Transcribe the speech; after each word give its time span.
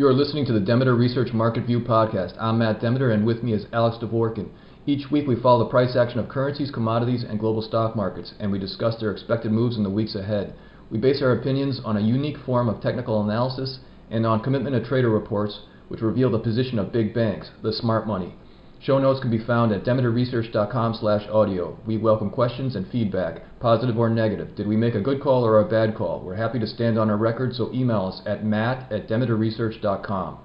You 0.00 0.08
are 0.08 0.14
listening 0.14 0.46
to 0.46 0.54
the 0.54 0.60
Demeter 0.60 0.94
Research 0.96 1.34
Market 1.34 1.66
View 1.66 1.78
podcast. 1.78 2.34
I'm 2.40 2.56
Matt 2.56 2.80
Demeter, 2.80 3.10
and 3.10 3.26
with 3.26 3.42
me 3.42 3.52
is 3.52 3.66
Alex 3.70 3.98
Dvorkin. 4.02 4.48
Each 4.86 5.10
week, 5.10 5.28
we 5.28 5.36
follow 5.38 5.62
the 5.62 5.68
price 5.68 5.94
action 5.94 6.18
of 6.18 6.30
currencies, 6.30 6.70
commodities, 6.70 7.22
and 7.22 7.38
global 7.38 7.60
stock 7.60 7.94
markets, 7.94 8.32
and 8.40 8.50
we 8.50 8.58
discuss 8.58 8.98
their 8.98 9.12
expected 9.12 9.52
moves 9.52 9.76
in 9.76 9.82
the 9.82 9.90
weeks 9.90 10.14
ahead. 10.14 10.54
We 10.90 10.96
base 10.96 11.20
our 11.20 11.32
opinions 11.32 11.82
on 11.84 11.98
a 11.98 12.00
unique 12.00 12.38
form 12.46 12.70
of 12.70 12.80
technical 12.80 13.22
analysis 13.22 13.80
and 14.10 14.24
on 14.24 14.42
commitment 14.42 14.74
of 14.74 14.84
trader 14.84 15.10
reports, 15.10 15.60
which 15.88 16.00
reveal 16.00 16.30
the 16.30 16.38
position 16.38 16.78
of 16.78 16.94
big 16.94 17.12
banks, 17.12 17.50
the 17.62 17.70
smart 17.70 18.06
money. 18.06 18.34
Show 18.82 18.98
notes 18.98 19.20
can 19.20 19.30
be 19.30 19.44
found 19.44 19.72
at 19.72 19.84
demeterresearch.com 19.84 20.94
slash 20.94 21.28
audio. 21.30 21.78
We 21.86 21.98
welcome 21.98 22.30
questions 22.30 22.76
and 22.76 22.88
feedback, 22.90 23.42
positive 23.60 23.98
or 23.98 24.08
negative. 24.08 24.56
Did 24.56 24.66
we 24.66 24.76
make 24.76 24.94
a 24.94 25.02
good 25.02 25.20
call 25.20 25.44
or 25.44 25.60
a 25.60 25.68
bad 25.68 25.94
call? 25.94 26.22
We're 26.24 26.36
happy 26.36 26.58
to 26.60 26.66
stand 26.66 26.98
on 26.98 27.10
our 27.10 27.18
record, 27.18 27.54
so 27.54 27.70
email 27.74 28.06
us 28.06 28.22
at 28.24 28.42
matt 28.42 28.90
at 28.90 29.06
demeterresearch.com. 29.06 30.38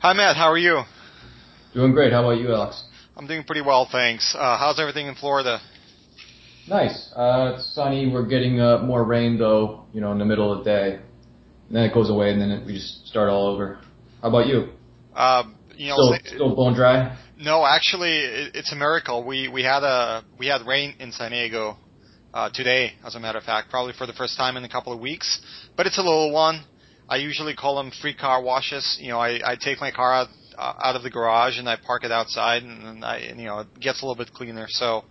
Hi, 0.00 0.12
Matt. 0.12 0.36
How 0.36 0.50
are 0.50 0.58
you? 0.58 0.82
Doing 1.72 1.92
great. 1.92 2.12
How 2.12 2.24
about 2.24 2.40
you, 2.40 2.52
Alex? 2.52 2.82
I'm 3.16 3.28
doing 3.28 3.44
pretty 3.44 3.62
well, 3.62 3.88
thanks. 3.90 4.34
Uh, 4.36 4.58
how's 4.58 4.80
everything 4.80 5.06
in 5.06 5.14
Florida? 5.14 5.60
Nice. 6.68 7.12
Uh, 7.14 7.54
it's 7.54 7.74
sunny. 7.74 8.10
We're 8.12 8.26
getting 8.26 8.60
uh, 8.60 8.78
more 8.78 9.04
rain 9.04 9.38
though, 9.38 9.84
you 9.92 10.00
know, 10.00 10.12
in 10.12 10.18
the 10.18 10.24
middle 10.24 10.52
of 10.52 10.64
the 10.64 10.64
day. 10.64 11.00
And 11.68 11.76
then 11.76 11.84
it 11.84 11.94
goes 11.94 12.10
away, 12.10 12.30
and 12.30 12.40
then 12.40 12.50
it, 12.50 12.66
we 12.66 12.74
just 12.74 13.06
start 13.06 13.28
all 13.28 13.48
over. 13.48 13.80
How 14.22 14.28
about 14.28 14.46
you? 14.46 14.68
Um, 15.14 15.56
you 15.76 15.88
know, 15.88 15.96
still, 15.96 16.36
still 16.36 16.56
bone 16.56 16.74
dry. 16.74 17.16
No, 17.38 17.66
actually, 17.66 18.18
it, 18.18 18.54
it's 18.54 18.72
a 18.72 18.76
miracle. 18.76 19.24
We 19.24 19.48
we 19.48 19.62
had 19.62 19.82
a 19.82 20.24
we 20.38 20.46
had 20.46 20.66
rain 20.66 20.94
in 21.00 21.12
San 21.12 21.32
Diego 21.32 21.76
uh, 22.32 22.50
today, 22.52 22.92
as 23.04 23.14
a 23.14 23.20
matter 23.20 23.38
of 23.38 23.44
fact, 23.44 23.70
probably 23.70 23.94
for 23.96 24.06
the 24.06 24.12
first 24.12 24.36
time 24.36 24.56
in 24.56 24.64
a 24.64 24.68
couple 24.68 24.92
of 24.92 25.00
weeks. 25.00 25.40
But 25.76 25.86
it's 25.86 25.98
a 25.98 26.02
little 26.02 26.32
one. 26.32 26.64
I 27.08 27.16
usually 27.16 27.54
call 27.54 27.76
them 27.76 27.92
free 28.00 28.14
car 28.14 28.42
washes. 28.42 28.98
You 29.00 29.10
know, 29.10 29.18
I, 29.18 29.52
I 29.52 29.56
take 29.60 29.80
my 29.80 29.90
car 29.90 30.12
out 30.12 30.28
uh, 30.56 30.74
out 30.82 30.96
of 30.96 31.02
the 31.02 31.10
garage 31.10 31.58
and 31.58 31.68
I 31.68 31.76
park 31.76 32.04
it 32.04 32.12
outside, 32.12 32.62
and, 32.62 32.82
and 32.86 33.04
I, 33.04 33.18
and, 33.18 33.40
you 33.40 33.46
know, 33.46 33.60
it 33.60 33.80
gets 33.80 34.02
a 34.02 34.06
little 34.06 34.22
bit 34.22 34.32
cleaner. 34.32 34.66
So, 34.68 35.04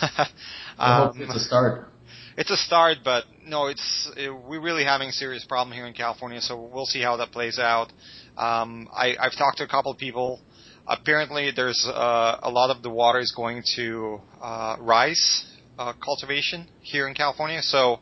um, 0.78 1.12
it's 1.16 1.34
a 1.34 1.40
start. 1.40 1.88
It's 2.36 2.50
a 2.50 2.56
start, 2.56 2.98
but 3.04 3.24
no, 3.44 3.66
it's 3.66 4.10
it, 4.16 4.30
we're 4.30 4.60
really 4.60 4.84
having 4.84 5.08
a 5.08 5.12
serious 5.12 5.44
problem 5.44 5.76
here 5.76 5.86
in 5.86 5.94
California. 5.94 6.40
So 6.40 6.70
we'll 6.72 6.86
see 6.86 7.02
how 7.02 7.16
that 7.16 7.32
plays 7.32 7.58
out. 7.58 7.92
Um, 8.36 8.88
I, 8.94 9.16
I've 9.20 9.36
talked 9.36 9.58
to 9.58 9.64
a 9.64 9.68
couple 9.68 9.92
of 9.92 9.98
people. 9.98 10.40
Apparently, 10.86 11.50
there's 11.54 11.86
uh, 11.86 12.38
a 12.42 12.50
lot 12.50 12.74
of 12.74 12.82
the 12.82 12.90
water 12.90 13.18
is 13.18 13.32
going 13.36 13.62
to 13.76 14.20
uh, 14.40 14.76
rice 14.80 15.46
uh, 15.78 15.92
cultivation 16.02 16.68
here 16.80 17.08
in 17.08 17.14
California. 17.14 17.62
So 17.62 18.00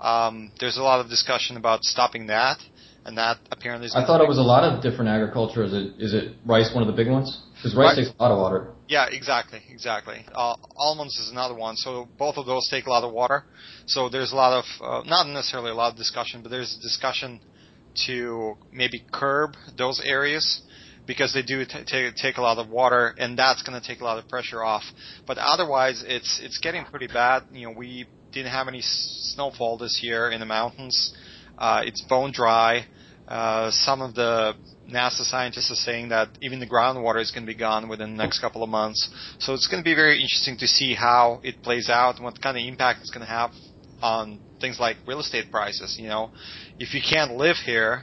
um, 0.00 0.52
there's 0.60 0.76
a 0.76 0.82
lot 0.82 1.00
of 1.00 1.08
discussion 1.08 1.56
about 1.56 1.82
stopping 1.82 2.26
that 2.28 2.58
and 3.04 3.16
that 3.16 3.38
apparently 3.50 3.86
is. 3.86 3.94
I 3.94 4.04
thought 4.04 4.20
it 4.20 4.28
was 4.28 4.38
a 4.38 4.42
lot 4.42 4.64
of 4.64 4.82
different 4.82 5.10
agriculture. 5.10 5.64
Is 5.64 5.72
it 5.72 5.94
is 5.98 6.14
it 6.14 6.34
rice 6.44 6.70
one 6.74 6.82
of 6.82 6.86
the 6.86 6.96
big 6.96 7.08
ones? 7.08 7.40
Because 7.56 7.74
rice 7.74 7.96
right. 7.96 8.04
takes 8.04 8.14
a 8.18 8.22
lot 8.22 8.32
of 8.32 8.38
water. 8.38 8.72
Yeah, 8.88 9.06
exactly, 9.10 9.60
exactly. 9.70 10.24
Uh, 10.34 10.54
almonds 10.76 11.16
is 11.18 11.30
another 11.30 11.54
one. 11.54 11.76
So 11.76 12.08
both 12.18 12.36
of 12.36 12.46
those 12.46 12.68
take 12.70 12.86
a 12.86 12.90
lot 12.90 13.04
of 13.04 13.12
water. 13.12 13.44
So 13.86 14.08
there's 14.08 14.32
a 14.32 14.36
lot 14.36 14.58
of 14.58 14.64
uh, 14.82 15.08
not 15.08 15.26
necessarily 15.26 15.70
a 15.70 15.74
lot 15.74 15.92
of 15.92 15.98
discussion, 15.98 16.42
but 16.42 16.50
there's 16.50 16.76
a 16.78 16.82
discussion 16.82 17.40
to 18.06 18.54
maybe 18.72 19.04
curb 19.12 19.54
those 19.76 20.00
areas 20.04 20.62
because 21.06 21.32
they 21.32 21.42
do 21.42 21.64
t- 21.64 21.84
take 21.86 22.14
take 22.16 22.36
a 22.36 22.42
lot 22.42 22.58
of 22.58 22.68
water, 22.68 23.14
and 23.18 23.38
that's 23.38 23.62
going 23.62 23.80
to 23.80 23.86
take 23.86 24.00
a 24.00 24.04
lot 24.04 24.18
of 24.18 24.28
pressure 24.28 24.62
off. 24.62 24.84
But 25.26 25.38
otherwise, 25.38 26.04
it's 26.06 26.40
it's 26.42 26.58
getting 26.58 26.84
pretty 26.84 27.08
bad. 27.08 27.44
You 27.52 27.68
know, 27.68 27.74
we 27.76 28.06
didn't 28.32 28.52
have 28.52 28.68
any 28.68 28.80
snowfall 28.82 29.78
this 29.78 30.00
year 30.02 30.30
in 30.30 30.40
the 30.40 30.46
mountains. 30.46 31.12
Uh, 31.60 31.82
it's 31.84 32.00
bone 32.08 32.32
dry. 32.32 32.86
Uh, 33.28 33.70
some 33.70 34.00
of 34.00 34.14
the 34.14 34.54
NASA 34.90 35.22
scientists 35.22 35.70
are 35.70 35.76
saying 35.76 36.08
that 36.08 36.28
even 36.40 36.58
the 36.58 36.66
groundwater 36.66 37.20
is 37.20 37.30
going 37.30 37.44
to 37.44 37.52
be 37.52 37.58
gone 37.58 37.88
within 37.88 38.16
the 38.16 38.22
next 38.22 38.40
couple 38.40 38.62
of 38.62 38.68
months. 38.68 39.08
So 39.38 39.54
it's 39.54 39.68
going 39.68 39.82
to 39.82 39.84
be 39.84 39.94
very 39.94 40.20
interesting 40.20 40.56
to 40.58 40.66
see 40.66 40.94
how 40.94 41.40
it 41.44 41.62
plays 41.62 41.88
out 41.88 42.16
and 42.16 42.24
what 42.24 42.40
kind 42.40 42.56
of 42.56 42.64
impact 42.64 43.00
it's 43.02 43.10
going 43.10 43.24
to 43.24 43.30
have 43.30 43.52
on 44.02 44.40
things 44.60 44.80
like 44.80 44.96
real 45.06 45.20
estate 45.20 45.50
prices. 45.50 45.96
You 46.00 46.08
know, 46.08 46.30
if 46.78 46.94
you 46.94 47.00
can't 47.08 47.36
live 47.36 47.56
here, 47.64 48.02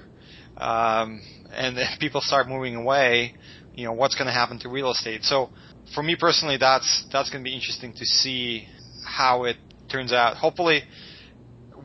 um, 0.57 1.21
and 1.51 1.77
people 1.99 2.21
start 2.21 2.47
moving 2.47 2.75
away, 2.75 3.33
you 3.73 3.85
know, 3.85 3.93
what's 3.93 4.15
going 4.15 4.27
to 4.27 4.33
happen 4.33 4.59
to 4.59 4.69
real 4.69 4.91
estate? 4.91 5.23
So 5.23 5.49
for 5.93 6.03
me 6.03 6.15
personally, 6.17 6.57
that's 6.57 7.05
that's 7.11 7.29
going 7.29 7.43
to 7.43 7.47
be 7.49 7.55
interesting 7.55 7.93
to 7.93 8.05
see 8.05 8.67
how 9.05 9.43
it 9.43 9.57
turns 9.89 10.13
out. 10.13 10.37
Hopefully, 10.37 10.83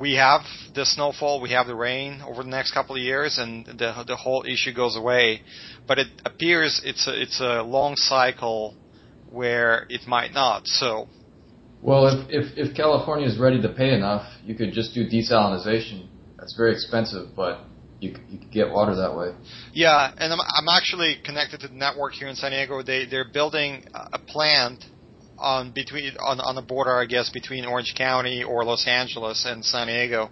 we 0.03 0.15
have 0.17 0.41
the 0.75 0.85
snowfall, 0.85 1.41
we 1.41 1.51
have 1.51 1.69
the 1.69 1.77
rain 1.77 2.21
over 2.27 2.43
the 2.43 2.49
next 2.49 2.73
couple 2.73 2.97
of 2.97 3.01
years, 3.01 3.39
and 3.39 3.65
the 3.65 4.05
the 4.05 4.17
whole 4.17 4.45
issue 4.45 4.75
goes 4.75 4.97
away. 4.97 5.43
But 5.87 6.01
it 6.01 6.09
appears 6.25 6.83
it's 6.85 7.07
a 7.07 7.23
it's 7.23 7.41
a 7.41 7.63
long 7.63 7.95
cycle 7.95 8.75
where 9.31 9.87
it 9.89 10.09
might 10.09 10.33
not. 10.33 10.67
So. 10.67 11.07
Well, 11.83 12.09
if 12.09 12.19
if, 12.31 12.47
if 12.59 12.77
California 12.77 13.29
is 13.29 13.39
ready 13.39 13.62
to 13.62 13.69
pay 13.69 13.95
enough, 13.95 14.27
you 14.45 14.57
could 14.57 14.73
just 14.73 14.93
do 14.93 15.07
desalination. 15.07 16.09
That's 16.37 16.57
very 16.57 16.73
expensive, 16.73 17.37
but 17.37 17.61
you 18.01 18.17
you 18.29 18.39
could 18.41 18.51
get 18.51 18.71
water 18.71 18.97
that 18.97 19.17
way. 19.17 19.31
Yeah, 19.73 20.12
and 20.19 20.33
I'm 20.33 20.41
I'm 20.41 20.69
actually 20.69 21.19
connected 21.25 21.61
to 21.61 21.69
the 21.69 21.75
network 21.75 22.15
here 22.15 22.27
in 22.27 22.35
San 22.35 22.51
Diego. 22.51 22.83
They 22.83 23.07
they're 23.07 23.33
building 23.33 23.85
a 23.95 24.19
plant 24.19 24.85
on 25.43 25.73
between 25.73 26.13
on 26.19 26.41
on 26.41 26.55
the 26.55 26.63
border, 26.63 26.97
I 26.97 27.07
guess, 27.07 27.31
between 27.31 27.65
Orange 27.65 27.95
County 27.97 28.43
or 28.43 28.65
Los 28.65 28.87
Angeles 28.87 29.45
and 29.47 29.65
San 29.65 29.89
Diego, 29.89 30.31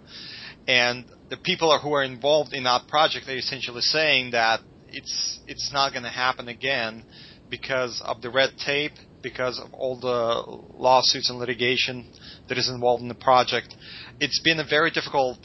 and 0.67 1.05
the 1.29 1.37
people 1.37 1.77
who 1.79 1.93
are 1.93 2.03
involved 2.03 2.53
in 2.53 2.63
that 2.63 2.87
project 2.87 3.27
are 3.27 3.35
essentially 3.35 3.81
saying 3.81 4.31
that 4.31 4.61
it's 4.87 5.39
it's 5.47 5.71
not 5.71 5.91
going 5.91 6.03
to 6.03 6.09
happen 6.09 6.47
again 6.47 7.03
because 7.49 8.01
of 8.05 8.21
the 8.21 8.29
red 8.29 8.51
tape, 8.65 8.93
because 9.21 9.59
of 9.59 9.73
all 9.73 9.99
the 9.99 10.77
lawsuits 10.77 11.29
and 11.29 11.37
litigation 11.37 12.09
that 12.47 12.57
is 12.57 12.69
involved 12.69 13.01
in 13.01 13.09
the 13.09 13.15
project. 13.15 13.75
It's 14.19 14.41
been 14.41 14.59
a 14.59 14.65
very 14.67 14.91
difficult 14.91 15.37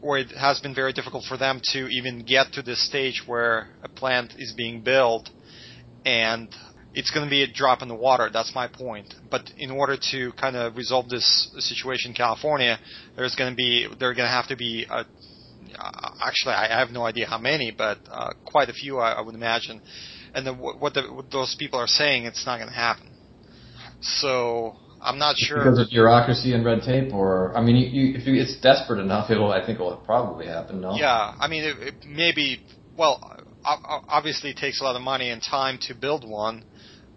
or 0.00 0.18
it 0.18 0.30
has 0.32 0.60
been 0.60 0.74
very 0.74 0.92
difficult 0.92 1.24
for 1.24 1.36
them 1.36 1.60
to 1.72 1.88
even 1.88 2.24
get 2.24 2.52
to 2.52 2.62
this 2.62 2.84
stage 2.86 3.22
where 3.26 3.68
a 3.82 3.88
plant 3.88 4.34
is 4.36 4.52
being 4.56 4.82
built 4.82 5.30
and 6.04 6.48
it's 6.94 7.10
going 7.10 7.24
to 7.24 7.30
be 7.30 7.42
a 7.42 7.46
drop 7.52 7.82
in 7.82 7.88
the 7.88 7.94
water. 7.94 8.30
That's 8.32 8.54
my 8.54 8.68
point. 8.68 9.14
But 9.30 9.50
in 9.56 9.70
order 9.70 9.96
to 10.10 10.32
kind 10.32 10.56
of 10.56 10.76
resolve 10.76 11.08
this 11.08 11.50
situation 11.58 12.10
in 12.10 12.16
California, 12.16 12.78
there's 13.16 13.34
going 13.34 13.50
to 13.50 13.56
be 13.56 13.88
there 13.98 14.10
are 14.10 14.14
going 14.14 14.26
to 14.26 14.32
have 14.32 14.48
to 14.48 14.56
be 14.56 14.86
a, 14.88 15.04
uh, 15.78 16.10
actually 16.20 16.54
I 16.54 16.78
have 16.78 16.90
no 16.90 17.04
idea 17.04 17.26
how 17.26 17.38
many, 17.38 17.70
but 17.76 17.98
uh, 18.10 18.30
quite 18.44 18.68
a 18.68 18.72
few 18.72 18.98
I, 18.98 19.12
I 19.12 19.20
would 19.20 19.34
imagine. 19.34 19.80
And 20.34 20.46
the, 20.46 20.54
what, 20.54 20.94
the, 20.94 21.02
what 21.12 21.30
those 21.30 21.54
people 21.58 21.78
are 21.78 21.86
saying, 21.86 22.24
it's 22.24 22.46
not 22.46 22.56
going 22.56 22.68
to 22.68 22.74
happen. 22.74 23.10
So 24.00 24.76
I'm 25.00 25.18
not 25.18 25.36
sure 25.36 25.58
because 25.58 25.78
of 25.78 25.90
bureaucracy 25.90 26.54
and 26.54 26.64
red 26.64 26.82
tape, 26.82 27.12
or 27.12 27.56
I 27.56 27.60
mean, 27.60 27.76
you, 27.76 27.86
you, 27.86 28.16
if 28.16 28.26
you, 28.26 28.40
it's 28.40 28.60
desperate 28.60 29.00
enough, 29.00 29.30
it'll 29.30 29.52
I 29.52 29.64
think 29.64 29.76
it'll 29.76 29.96
probably 29.96 30.46
happen. 30.46 30.80
No. 30.80 30.94
Yeah, 30.94 31.34
I 31.38 31.48
mean, 31.48 31.64
it, 31.64 31.76
it 31.78 31.94
maybe 32.06 32.64
well. 32.96 33.38
Obviously, 33.64 34.50
it 34.50 34.56
takes 34.56 34.80
a 34.80 34.84
lot 34.84 34.96
of 34.96 35.02
money 35.02 35.30
and 35.30 35.40
time 35.40 35.78
to 35.82 35.94
build 35.94 36.28
one, 36.28 36.64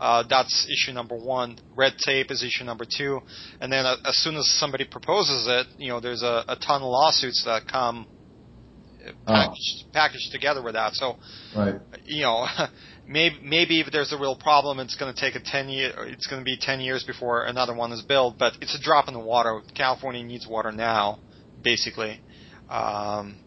uh, 0.06 0.24
that's 0.30 0.68
issue 0.72 0.94
number 0.94 1.16
one. 1.16 1.58
Red 1.76 1.94
tape 1.98 2.30
is 2.30 2.44
issue 2.44 2.64
number 2.64 2.86
two. 2.86 3.22
And 3.60 3.74
then 3.74 3.88
uh, 3.88 3.96
as 4.06 4.16
soon 4.18 4.36
as 4.36 4.48
somebody 4.60 4.86
proposes 4.86 5.48
it, 5.50 5.66
you 5.80 5.90
know, 5.90 6.00
there's 6.00 6.22
a, 6.22 6.46
a 6.48 6.56
ton 6.58 6.84
of 6.84 6.90
lawsuits 6.90 7.44
that 7.46 7.64
come 7.68 8.06
uh, 9.04 9.10
oh. 9.10 9.34
packaged, 9.34 9.84
oh. 9.84 9.90
packaged 9.94 10.32
together 10.32 10.62
with 10.62 10.76
that. 10.76 10.94
So, 10.94 11.16
right. 11.58 11.82
you 12.06 12.22
know, 12.22 12.46
maybe 13.08 13.40
maybe 13.42 13.82
if 13.82 13.92
there's 13.92 14.14
a 14.14 14.20
real 14.20 14.36
problem, 14.36 14.80
it's 14.80 14.96
going 14.96 15.12
to 15.12 15.20
take 15.20 15.34
a 15.34 15.44
ten 15.44 15.70
year. 15.70 15.91
It's 16.06 16.28
going 16.28 16.40
to 16.40 16.46
be 16.46 16.56
ten 16.56 16.82
years 16.82 17.03
before 17.03 17.46
another 17.46 17.74
one 17.74 17.91
is 17.91 18.03
built. 18.03 18.38
But 18.38 18.53
it's 18.62 18.76
a 18.76 18.82
drop 18.82 19.08
in 19.08 19.16
the 19.16 19.20
water. 19.20 19.59
California 19.76 20.24
needs 20.24 20.46
water 20.47 20.72
now, 20.72 21.18
basically, 21.64 22.22
um, 22.70 23.38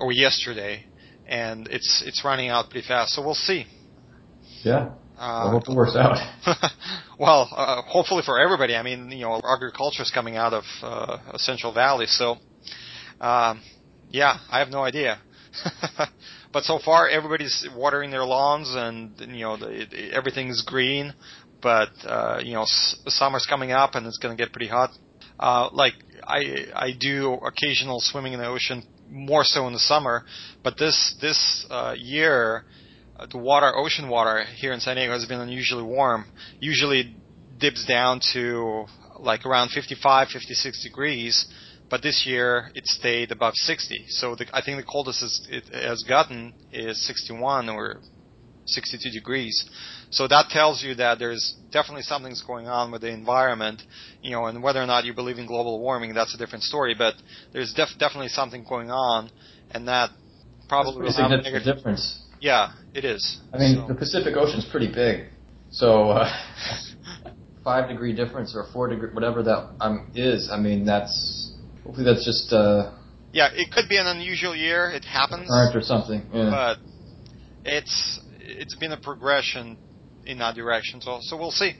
or 0.00 0.10
yesterday, 0.10 0.86
and 1.28 1.68
it's 1.68 2.02
it's 2.04 2.24
running 2.24 2.48
out 2.48 2.68
pretty 2.68 2.88
fast. 2.88 3.12
So 3.12 3.22
we'll 3.22 3.34
see. 3.34 3.64
Yeah. 4.64 4.94
Uh, 5.18 5.48
I 5.48 5.50
hope 5.50 5.68
it 5.68 5.74
works 5.74 5.96
out. 5.96 6.16
well, 7.18 7.48
uh, 7.50 7.82
hopefully 7.82 8.22
for 8.24 8.38
everybody. 8.38 8.76
I 8.76 8.82
mean, 8.82 9.10
you 9.10 9.24
know, 9.24 9.40
agriculture 9.44 10.02
is 10.02 10.12
coming 10.12 10.36
out 10.36 10.52
of 10.52 10.64
uh, 10.82 11.36
Central 11.38 11.72
Valley, 11.72 12.06
so 12.06 12.36
um, 13.20 13.60
yeah, 14.10 14.38
I 14.50 14.60
have 14.60 14.68
no 14.68 14.82
idea. 14.84 15.20
but 16.52 16.62
so 16.62 16.78
far, 16.78 17.08
everybody's 17.08 17.66
watering 17.74 18.10
their 18.12 18.24
lawns, 18.24 18.72
and 18.74 19.18
you 19.18 19.44
know, 19.44 19.56
the, 19.56 19.82
it, 19.82 20.12
everything's 20.12 20.62
green. 20.62 21.12
But 21.60 21.90
uh, 22.04 22.40
you 22.42 22.52
know, 22.54 22.62
s- 22.62 22.96
summer's 23.08 23.46
coming 23.48 23.72
up, 23.72 23.96
and 23.96 24.06
it's 24.06 24.18
going 24.18 24.36
to 24.36 24.40
get 24.40 24.52
pretty 24.52 24.68
hot. 24.68 24.90
Uh, 25.40 25.68
like 25.72 25.94
I, 26.24 26.66
I 26.74 26.90
do 26.98 27.32
occasional 27.34 27.98
swimming 28.00 28.34
in 28.34 28.38
the 28.40 28.46
ocean, 28.46 28.84
more 29.10 29.42
so 29.42 29.66
in 29.66 29.72
the 29.72 29.80
summer. 29.80 30.24
But 30.62 30.78
this 30.78 31.16
this 31.20 31.66
uh, 31.70 31.94
year 31.98 32.64
Uh, 33.18 33.26
the 33.26 33.38
water, 33.38 33.74
ocean 33.74 34.08
water 34.08 34.44
here 34.56 34.72
in 34.72 34.80
San 34.80 34.96
Diego 34.96 35.12
has 35.12 35.26
been 35.26 35.40
unusually 35.40 35.82
warm. 35.82 36.26
Usually 36.60 37.16
dips 37.58 37.84
down 37.86 38.20
to 38.32 38.86
like 39.18 39.44
around 39.44 39.70
55, 39.70 40.28
56 40.28 40.82
degrees, 40.82 41.46
but 41.90 42.02
this 42.02 42.24
year 42.26 42.70
it 42.74 42.86
stayed 42.86 43.32
above 43.32 43.54
60. 43.56 44.04
So 44.08 44.36
the, 44.36 44.46
I 44.52 44.62
think 44.62 44.78
the 44.78 44.86
coldest 44.90 45.48
it 45.50 45.64
has 45.72 46.04
gotten 46.08 46.54
is 46.72 47.04
61 47.06 47.68
or 47.68 48.00
62 48.66 49.10
degrees. 49.10 49.68
So 50.10 50.28
that 50.28 50.50
tells 50.50 50.82
you 50.82 50.94
that 50.96 51.18
there's 51.18 51.56
definitely 51.72 52.02
something's 52.02 52.42
going 52.42 52.68
on 52.68 52.92
with 52.92 53.00
the 53.00 53.08
environment, 53.08 53.82
you 54.22 54.30
know, 54.30 54.46
and 54.46 54.62
whether 54.62 54.80
or 54.80 54.86
not 54.86 55.04
you 55.04 55.14
believe 55.14 55.38
in 55.38 55.46
global 55.46 55.80
warming, 55.80 56.14
that's 56.14 56.34
a 56.34 56.38
different 56.38 56.64
story, 56.64 56.94
but 56.96 57.14
there's 57.52 57.72
def- 57.74 57.98
definitely 57.98 58.28
something 58.28 58.64
going 58.68 58.90
on, 58.90 59.30
and 59.72 59.88
that 59.88 60.10
probably 60.68 61.02
will 61.02 61.12
have 61.12 61.30
a 61.30 61.42
negative 61.42 61.76
difference. 61.76 62.27
Yeah, 62.40 62.72
it 62.94 63.04
is. 63.04 63.40
I 63.52 63.58
mean, 63.58 63.76
so. 63.76 63.88
the 63.88 63.94
Pacific 63.94 64.34
Ocean's 64.36 64.66
pretty 64.70 64.92
big, 64.92 65.26
so 65.70 66.10
uh, 66.10 66.30
five 67.64 67.88
degree 67.88 68.14
difference 68.14 68.54
or 68.54 68.66
four 68.72 68.88
degree, 68.88 69.10
whatever 69.12 69.42
that 69.42 69.70
um, 69.80 70.10
is. 70.14 70.48
I 70.52 70.58
mean, 70.58 70.84
that's 70.84 71.54
hopefully 71.84 72.04
that's 72.04 72.24
just. 72.24 72.52
Uh, 72.52 72.94
yeah, 73.32 73.48
it 73.52 73.70
could 73.72 73.88
be 73.88 73.98
an 73.98 74.06
unusual 74.06 74.56
year. 74.56 74.90
It 74.90 75.04
happens. 75.04 75.48
Current 75.48 75.76
or 75.76 75.82
something. 75.82 76.22
Yeah. 76.32 76.50
But 76.50 76.78
it's 77.64 78.20
it's 78.40 78.74
been 78.76 78.92
a 78.92 79.00
progression 79.00 79.76
in 80.24 80.38
that 80.38 80.54
direction. 80.54 81.00
So 81.00 81.18
so 81.22 81.36
we'll 81.36 81.50
see. 81.50 81.72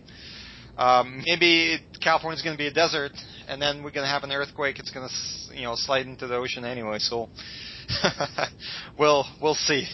Um, 0.77 1.25
maybe 1.27 1.79
California's 2.01 2.43
going 2.43 2.57
to 2.57 2.59
be 2.59 2.69
a 2.69 2.73
desert, 2.73 3.13
and 3.49 3.61
then 3.61 3.83
we're 3.83 3.91
going 3.91 4.05
to 4.05 4.11
have 4.11 4.23
an 4.23 4.31
earthquake. 4.31 4.79
It's 4.79 4.91
going 4.91 5.09
to 5.09 5.57
you 5.57 5.65
know 5.65 5.75
slide 5.75 6.07
into 6.07 6.27
the 6.27 6.37
ocean 6.37 6.65
anyway. 6.65 6.99
So 6.99 7.29
we'll 8.99 9.25
we'll 9.41 9.55
see. 9.55 9.87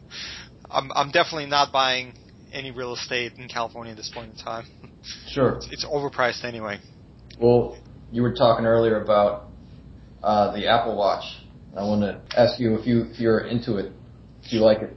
I'm 0.70 0.90
I'm 0.92 1.10
definitely 1.10 1.46
not 1.46 1.72
buying 1.72 2.14
any 2.52 2.70
real 2.70 2.94
estate 2.94 3.32
in 3.36 3.48
California 3.48 3.92
at 3.92 3.96
this 3.96 4.10
point 4.12 4.32
in 4.32 4.36
time. 4.38 4.66
Sure. 5.32 5.56
It's, 5.56 5.68
it's 5.72 5.84
overpriced 5.84 6.44
anyway. 6.44 6.78
Well, 7.40 7.76
you 8.12 8.22
were 8.22 8.34
talking 8.34 8.66
earlier 8.66 9.02
about 9.02 9.48
uh, 10.22 10.52
the 10.52 10.68
Apple 10.68 10.96
Watch. 10.96 11.24
I 11.76 11.82
want 11.82 12.02
to 12.02 12.38
ask 12.38 12.60
you 12.60 12.76
if 12.76 12.86
you 12.86 13.06
if 13.10 13.18
you're 13.18 13.40
into 13.40 13.78
it, 13.78 13.90
if 14.44 14.52
you 14.52 14.60
like 14.60 14.78
it. 14.78 14.92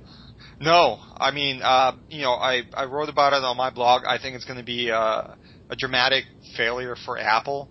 No, 0.60 1.00
I 1.18 1.32
mean, 1.32 1.62
uh, 1.64 1.94
you 2.10 2.22
know, 2.22 2.34
I 2.34 2.64
I 2.74 2.86
wrote 2.86 3.10
about 3.10 3.34
it 3.34 3.44
on 3.44 3.58
my 3.58 3.72
blog. 3.72 4.04
I 4.08 4.20
think 4.20 4.36
it's 4.36 4.46
going 4.46 4.60
to 4.60 4.66
be 4.66 4.90
a, 4.90 5.38
a 5.70 5.76
dramatic 5.76 6.26
failure 6.56 6.96
for 7.06 7.18
Apple. 7.18 7.70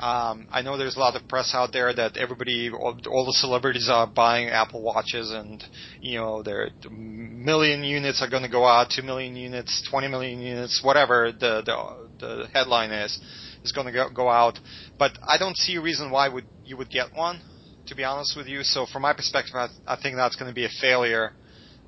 Um, 0.00 0.46
I 0.52 0.62
know 0.62 0.76
there's 0.76 0.94
a 0.94 1.00
lot 1.00 1.16
of 1.16 1.26
press 1.26 1.50
out 1.54 1.72
there 1.72 1.92
that 1.92 2.16
everybody, 2.16 2.70
all, 2.70 2.96
all 3.10 3.26
the 3.26 3.32
celebrities 3.32 3.88
are 3.90 4.06
buying 4.06 4.48
Apple 4.48 4.80
Watches, 4.80 5.32
and 5.32 5.62
you 6.00 6.18
know, 6.18 6.42
their 6.44 6.70
million 6.88 7.82
units 7.82 8.22
are 8.22 8.30
going 8.30 8.44
to 8.44 8.48
go 8.48 8.64
out, 8.64 8.90
two 8.94 9.02
million 9.02 9.34
units, 9.34 9.86
twenty 9.90 10.06
million 10.06 10.40
units, 10.40 10.82
whatever 10.84 11.32
the 11.32 11.62
the, 11.66 12.08
the 12.20 12.46
headline 12.52 12.92
is, 12.92 13.18
is 13.64 13.72
going 13.72 13.88
to 13.88 13.92
go, 13.92 14.08
go 14.08 14.28
out. 14.28 14.60
But 15.00 15.18
I 15.26 15.36
don't 15.36 15.56
see 15.56 15.74
a 15.74 15.80
reason 15.80 16.12
why 16.12 16.28
would 16.28 16.46
you 16.64 16.76
would 16.76 16.90
get 16.90 17.12
one, 17.12 17.40
to 17.88 17.96
be 17.96 18.04
honest 18.04 18.36
with 18.36 18.46
you. 18.46 18.62
So 18.62 18.86
from 18.92 19.02
my 19.02 19.14
perspective, 19.14 19.56
I, 19.56 19.66
I 19.84 20.00
think 20.00 20.14
that's 20.14 20.36
going 20.36 20.48
to 20.48 20.54
be 20.54 20.64
a 20.64 20.70
failure, 20.80 21.32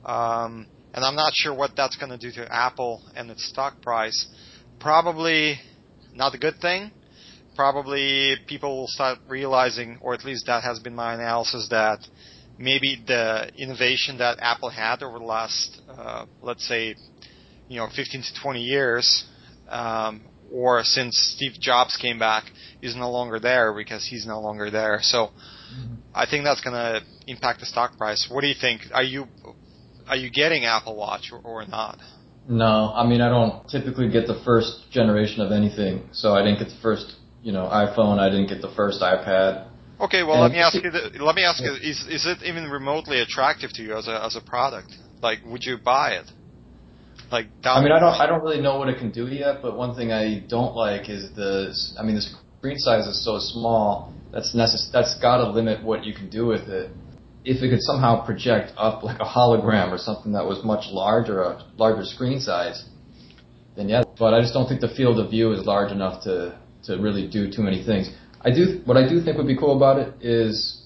um, 0.04 0.66
and 0.92 1.04
I'm 1.04 1.14
not 1.14 1.32
sure 1.32 1.54
what 1.54 1.76
that's 1.76 1.96
going 1.96 2.10
to 2.10 2.18
do 2.18 2.32
to 2.42 2.52
Apple 2.52 3.02
and 3.14 3.30
its 3.30 3.48
stock 3.48 3.80
price. 3.82 4.26
Probably 4.80 5.60
not 6.12 6.34
a 6.34 6.38
good 6.38 6.58
thing 6.60 6.90
probably 7.60 8.36
people 8.46 8.74
will 8.74 8.88
start 8.88 9.18
realizing, 9.28 9.98
or 10.00 10.14
at 10.14 10.24
least 10.24 10.46
that 10.46 10.64
has 10.64 10.78
been 10.78 10.94
my 10.94 11.12
analysis, 11.12 11.68
that 11.68 11.98
maybe 12.58 12.98
the 13.06 13.50
innovation 13.54 14.16
that 14.16 14.38
Apple 14.40 14.70
had 14.70 15.02
over 15.02 15.18
the 15.18 15.26
last, 15.26 15.82
uh, 15.90 16.24
let's 16.40 16.66
say, 16.66 16.94
you 17.68 17.76
know, 17.76 17.86
15 17.94 18.22
to 18.22 18.42
20 18.42 18.62
years, 18.62 19.26
um, 19.68 20.22
or 20.50 20.82
since 20.82 21.34
Steve 21.36 21.52
Jobs 21.60 21.98
came 21.98 22.18
back, 22.18 22.44
is 22.80 22.96
no 22.96 23.10
longer 23.10 23.38
there 23.38 23.74
because 23.74 24.06
he's 24.08 24.26
no 24.26 24.40
longer 24.40 24.70
there. 24.70 25.00
So, 25.02 25.26
mm-hmm. 25.26 25.96
I 26.14 26.24
think 26.24 26.44
that's 26.44 26.62
going 26.62 26.76
to 26.76 27.02
impact 27.26 27.60
the 27.60 27.66
stock 27.66 27.98
price. 27.98 28.26
What 28.30 28.40
do 28.40 28.46
you 28.46 28.56
think? 28.58 28.80
Are 28.94 29.04
you 29.04 29.26
are 30.08 30.16
you 30.16 30.30
getting 30.30 30.64
Apple 30.64 30.96
Watch 30.96 31.30
or, 31.30 31.40
or 31.44 31.66
not? 31.66 31.98
No, 32.48 32.90
I 32.94 33.06
mean 33.06 33.20
I 33.20 33.28
don't 33.28 33.68
typically 33.68 34.10
get 34.10 34.26
the 34.26 34.40
first 34.46 34.90
generation 34.90 35.42
of 35.42 35.52
anything, 35.52 36.08
so 36.12 36.34
I 36.34 36.42
didn't 36.42 36.58
get 36.58 36.68
the 36.68 36.80
first 36.82 37.19
you 37.42 37.52
know 37.52 37.64
iPhone. 37.64 38.18
I 38.18 38.28
didn't 38.28 38.48
get 38.48 38.60
the 38.62 38.72
first 38.74 39.00
iPad. 39.00 39.66
Okay, 40.00 40.22
well 40.22 40.42
and 40.42 40.42
let 40.42 40.52
me 40.52 40.58
ask 40.58 40.74
you. 40.74 40.90
The, 40.90 41.22
let 41.22 41.34
me 41.34 41.44
ask 41.44 41.62
you: 41.62 41.72
Is 41.72 42.06
is 42.08 42.26
it 42.26 42.38
even 42.44 42.70
remotely 42.70 43.20
attractive 43.20 43.72
to 43.74 43.82
you 43.82 43.96
as 43.96 44.08
a 44.08 44.24
as 44.24 44.36
a 44.36 44.40
product? 44.40 44.92
Like, 45.22 45.40
would 45.44 45.64
you 45.64 45.76
buy 45.78 46.12
it? 46.12 46.30
Like, 47.30 47.46
I 47.64 47.80
mean, 47.82 47.92
I 47.92 48.00
don't 48.00 48.14
I 48.14 48.26
don't 48.26 48.42
really 48.42 48.60
know 48.60 48.78
what 48.78 48.88
it 48.88 48.98
can 48.98 49.10
do 49.10 49.26
yet. 49.28 49.62
But 49.62 49.76
one 49.76 49.94
thing 49.94 50.10
I 50.10 50.40
don't 50.48 50.74
like 50.74 51.08
is 51.08 51.30
the. 51.36 51.74
I 51.98 52.02
mean, 52.02 52.16
the 52.16 52.24
screen 52.58 52.78
size 52.78 53.06
is 53.06 53.24
so 53.24 53.38
small. 53.38 54.14
That's 54.32 54.54
necess- 54.54 54.90
That's 54.92 55.18
got 55.20 55.38
to 55.38 55.50
limit 55.50 55.84
what 55.84 56.04
you 56.04 56.14
can 56.14 56.28
do 56.30 56.46
with 56.46 56.68
it. 56.68 56.90
If 57.44 57.62
it 57.62 57.70
could 57.70 57.82
somehow 57.82 58.24
project 58.24 58.72
up 58.76 59.02
like 59.02 59.20
a 59.20 59.24
hologram 59.24 59.92
or 59.92 59.98
something 59.98 60.32
that 60.32 60.44
was 60.44 60.64
much 60.64 60.86
larger, 60.90 61.42
a 61.42 61.64
larger 61.76 62.04
screen 62.04 62.40
size, 62.40 62.84
then 63.76 63.88
yeah. 63.88 64.02
But 64.18 64.34
I 64.34 64.40
just 64.40 64.52
don't 64.52 64.66
think 64.68 64.80
the 64.80 64.94
field 64.94 65.20
of 65.20 65.30
view 65.30 65.52
is 65.52 65.64
large 65.66 65.92
enough 65.92 66.24
to 66.24 66.58
to 66.84 66.96
really 66.96 67.28
do 67.28 67.50
too 67.50 67.62
many 67.62 67.84
things. 67.84 68.10
I 68.42 68.50
do 68.50 68.80
what 68.84 68.96
I 68.96 69.08
do 69.08 69.22
think 69.22 69.36
would 69.36 69.46
be 69.46 69.56
cool 69.56 69.76
about 69.76 69.98
it 69.98 70.14
is 70.22 70.80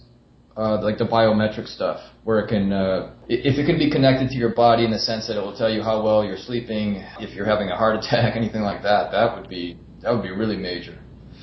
uh, 0.56 0.80
like 0.82 0.98
the 0.98 1.04
biometric 1.04 1.66
stuff, 1.66 2.00
where 2.24 2.40
it 2.40 2.48
can 2.48 2.72
uh, 2.72 3.14
if 3.28 3.58
it 3.58 3.66
can 3.66 3.78
be 3.78 3.90
connected 3.90 4.28
to 4.30 4.36
your 4.36 4.54
body 4.54 4.84
in 4.84 4.90
the 4.90 4.98
sense 4.98 5.26
that 5.26 5.36
it 5.36 5.40
will 5.40 5.56
tell 5.56 5.70
you 5.70 5.82
how 5.82 6.02
well 6.02 6.24
you're 6.24 6.38
sleeping, 6.38 7.02
if 7.20 7.34
you're 7.34 7.46
having 7.46 7.68
a 7.70 7.76
heart 7.76 7.96
attack, 8.04 8.36
anything 8.36 8.62
like 8.62 8.82
that. 8.82 9.10
That 9.12 9.36
would 9.36 9.48
be 9.48 9.78
that 10.02 10.12
would 10.12 10.22
be 10.22 10.30
really 10.30 10.56
major. 10.56 10.98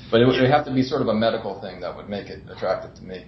But 0.09 0.21
it 0.21 0.25
would 0.25 0.39
have 0.49 0.65
to 0.65 0.73
be 0.73 0.83
sort 0.83 1.01
of 1.01 1.07
a 1.07 1.13
medical 1.13 1.61
thing 1.61 1.79
that 1.81 1.95
would 1.95 2.09
make 2.09 2.27
it 2.27 2.43
attractive 2.49 2.93
to 2.95 3.01
me. 3.01 3.25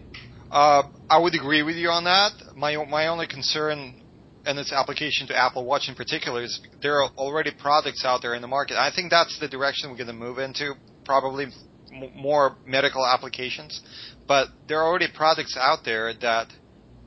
Uh, 0.51 0.83
I 1.09 1.17
would 1.17 1.33
agree 1.33 1.63
with 1.63 1.77
you 1.77 1.89
on 1.89 2.03
that. 2.03 2.31
My 2.55 2.75
my 2.85 3.07
only 3.07 3.27
concern 3.27 4.01
and 4.45 4.59
its 4.59 4.73
application 4.73 5.27
to 5.27 5.37
Apple 5.37 5.65
Watch 5.65 5.87
in 5.87 5.95
particular 5.95 6.43
is 6.43 6.59
there 6.81 7.01
are 7.01 7.09
already 7.17 7.51
products 7.57 8.03
out 8.05 8.21
there 8.21 8.35
in 8.35 8.41
the 8.41 8.47
market. 8.47 8.77
I 8.77 8.91
think 8.93 9.09
that's 9.09 9.39
the 9.39 9.47
direction 9.47 9.89
we're 9.89 9.97
going 9.97 10.07
to 10.07 10.13
move 10.13 10.37
into 10.37 10.73
probably 11.05 11.45
m- 11.91 12.11
more 12.15 12.57
medical 12.65 13.05
applications, 13.05 13.81
but 14.27 14.47
there 14.67 14.79
are 14.79 14.87
already 14.87 15.07
products 15.13 15.57
out 15.59 15.79
there 15.85 16.13
that 16.21 16.47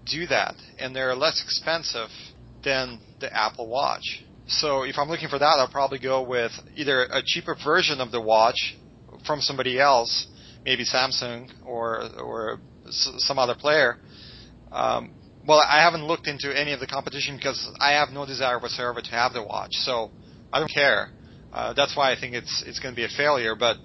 do 0.05 0.27
that, 0.27 0.55
and 0.79 0.95
they're 0.95 1.15
less 1.15 1.43
expensive 1.43 2.09
than 2.65 3.01
the 3.21 3.33
Apple 3.35 3.69
Watch. 3.69 4.25
So 4.49 4.85
if 4.85 4.97
I'm 4.99 5.09
looking 5.09 5.29
for 5.29 5.39
that, 5.39 5.57
I'll 5.59 5.69
probably 5.69 5.99
go 5.99 6.23
with 6.23 6.53
either 6.77 7.03
a 7.05 7.23
cheaper 7.25 7.57
version 7.65 8.01
of 8.01 8.13
the 8.13 8.21
watch 8.21 8.77
from 9.27 9.41
somebody 9.41 9.81
else, 9.81 10.29
maybe 10.65 10.85
Samsung 10.85 11.51
or 11.65 12.09
or 12.21 12.61
some 12.91 13.39
other 13.39 13.57
player. 13.57 13.99
Um, 14.71 15.13
well, 15.47 15.63
I 15.69 15.83
haven't 15.83 16.05
looked 16.05 16.27
into 16.27 16.57
any 16.57 16.73
of 16.73 16.81
the 16.81 16.87
competition 16.87 17.37
because 17.37 17.69
I 17.81 17.93
have 17.93 18.11
no 18.11 18.27
desire 18.27 18.59
whatsoever 18.59 19.01
to 19.01 19.11
have 19.11 19.33
the 19.33 19.43
watch, 19.43 19.71
so 19.73 20.11
I 20.53 20.59
don't 20.61 20.73
care. 20.73 21.11
Uh, 21.53 21.73
that's 21.73 21.97
why 21.97 22.13
I 22.13 22.21
think 22.21 22.35
it's 22.35 22.63
it's 22.67 22.79
going 22.79 22.95
to 22.95 22.97
be 22.97 23.05
a 23.05 23.17
failure. 23.17 23.55
But 23.55 23.77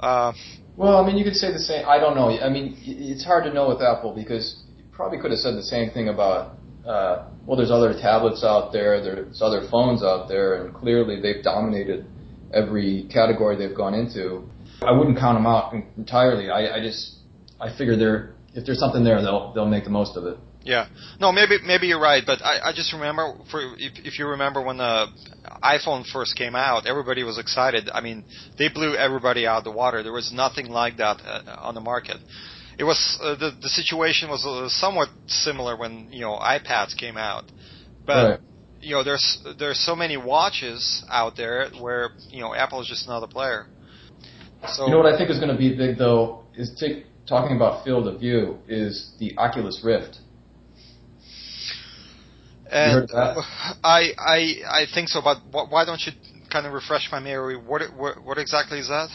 uh, 0.00 0.32
well, 0.76 1.02
I 1.02 1.06
mean, 1.06 1.16
you 1.16 1.24
could 1.24 1.36
say 1.36 1.52
the 1.52 1.58
same. 1.58 1.86
I 1.88 1.98
don't 1.98 2.14
know. 2.14 2.28
I 2.28 2.48
mean, 2.48 2.76
it's 2.84 3.24
hard 3.24 3.44
to 3.44 3.52
know 3.52 3.68
with 3.68 3.80
Apple 3.80 4.14
because 4.14 4.62
you 4.76 4.84
probably 4.92 5.18
could 5.18 5.30
have 5.30 5.40
said 5.40 5.54
the 5.54 5.62
same 5.62 5.90
thing 5.90 6.08
about. 6.08 6.56
Uh, 6.86 7.28
well, 7.46 7.56
there's 7.56 7.70
other 7.70 7.94
tablets 7.94 8.44
out 8.44 8.72
there. 8.72 9.02
There's 9.02 9.42
other 9.42 9.66
phones 9.70 10.02
out 10.02 10.28
there, 10.28 10.62
and 10.64 10.74
clearly 10.74 11.20
they've 11.20 11.42
dominated 11.42 12.06
every 12.52 13.08
category 13.12 13.56
they've 13.56 13.76
gone 13.76 13.94
into. 13.94 14.48
I 14.82 14.92
wouldn't 14.92 15.18
count 15.18 15.36
them 15.36 15.46
out 15.46 15.74
entirely. 15.96 16.50
I, 16.50 16.76
I 16.76 16.80
just 16.80 17.16
I 17.60 17.76
figure 17.76 17.96
they're 17.96 18.34
if 18.54 18.64
there's 18.64 18.78
something 18.78 19.04
there, 19.04 19.20
they'll 19.22 19.52
they'll 19.52 19.68
make 19.68 19.84
the 19.84 19.90
most 19.90 20.16
of 20.16 20.24
it. 20.24 20.38
Yeah. 20.66 20.88
No, 21.20 21.30
maybe 21.30 21.58
maybe 21.64 21.86
you're 21.86 22.00
right, 22.00 22.24
but 22.26 22.42
I, 22.44 22.70
I 22.70 22.72
just 22.74 22.92
remember 22.92 23.34
for 23.50 23.60
if, 23.78 24.04
if 24.04 24.18
you 24.18 24.26
remember 24.26 24.60
when 24.60 24.78
the 24.78 25.06
iPhone 25.62 26.04
first 26.04 26.36
came 26.36 26.56
out, 26.56 26.86
everybody 26.86 27.22
was 27.22 27.38
excited. 27.38 27.88
I 27.94 28.00
mean, 28.00 28.24
they 28.58 28.68
blew 28.68 28.96
everybody 28.96 29.46
out 29.46 29.58
of 29.58 29.64
the 29.64 29.70
water. 29.70 30.02
There 30.02 30.12
was 30.12 30.32
nothing 30.32 30.68
like 30.68 30.96
that 30.96 31.20
uh, 31.24 31.56
on 31.60 31.76
the 31.76 31.80
market. 31.80 32.16
It 32.78 32.84
was 32.84 33.16
uh, 33.22 33.36
the 33.36 33.52
the 33.62 33.68
situation 33.68 34.28
was 34.28 34.44
uh, 34.44 34.68
somewhat 34.68 35.08
similar 35.28 35.76
when 35.76 36.08
you 36.10 36.22
know 36.22 36.36
iPads 36.36 36.96
came 36.96 37.16
out, 37.16 37.44
but 38.04 38.30
right. 38.30 38.40
you 38.80 38.90
know 38.90 39.04
there's 39.04 39.38
there's 39.60 39.78
so 39.78 39.94
many 39.94 40.16
watches 40.16 41.04
out 41.08 41.36
there 41.36 41.70
where 41.80 42.10
you 42.28 42.40
know 42.40 42.52
Apple 42.54 42.80
is 42.80 42.88
just 42.88 43.06
another 43.06 43.28
player. 43.28 43.66
So 44.66 44.86
you 44.86 44.90
know 44.90 44.98
what 44.98 45.14
I 45.14 45.16
think 45.16 45.30
is 45.30 45.38
going 45.38 45.52
to 45.52 45.56
be 45.56 45.76
big 45.76 45.96
though 45.96 46.42
is 46.56 46.74
take, 46.78 47.06
talking 47.28 47.54
about 47.54 47.84
field 47.84 48.08
of 48.08 48.18
view 48.18 48.58
is 48.66 49.12
the 49.20 49.38
Oculus 49.38 49.80
Rift 49.84 50.18
and 52.70 53.10
I, 53.12 54.12
I, 54.18 54.54
I 54.68 54.86
think 54.92 55.08
so, 55.08 55.20
but 55.22 55.38
why 55.50 55.84
don't 55.84 56.00
you 56.04 56.12
kind 56.50 56.66
of 56.66 56.72
refresh 56.72 57.08
my 57.10 57.20
memory? 57.20 57.56
What, 57.56 57.82
what, 57.96 58.22
what 58.22 58.38
exactly 58.38 58.78
is 58.78 58.88
that? 58.88 59.08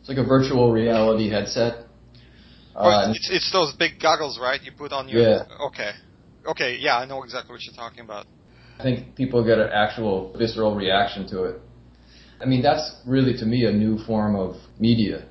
It's 0.00 0.08
like 0.08 0.18
a 0.18 0.24
virtual 0.24 0.72
reality 0.72 1.30
headset. 1.30 1.86
Uh, 2.76 3.12
it's, 3.14 3.30
it's 3.30 3.52
those 3.52 3.72
big 3.78 3.92
goggles, 4.00 4.38
right? 4.40 4.60
You 4.62 4.72
put 4.76 4.92
on 4.92 5.08
your. 5.08 5.22
Yeah. 5.22 5.66
Okay. 5.68 5.92
okay, 6.46 6.76
yeah, 6.78 6.98
I 6.98 7.06
know 7.06 7.22
exactly 7.22 7.52
what 7.52 7.62
you're 7.64 7.74
talking 7.74 8.00
about. 8.00 8.26
I 8.78 8.82
think 8.82 9.14
people 9.14 9.44
get 9.44 9.58
an 9.58 9.70
actual 9.72 10.34
visceral 10.36 10.74
reaction 10.74 11.26
to 11.28 11.44
it. 11.44 11.60
I 12.40 12.46
mean, 12.46 12.62
that's 12.62 12.96
really 13.06 13.36
to 13.38 13.46
me 13.46 13.64
a 13.66 13.72
new 13.72 13.98
form 14.04 14.34
of 14.36 14.56
media. 14.78 15.26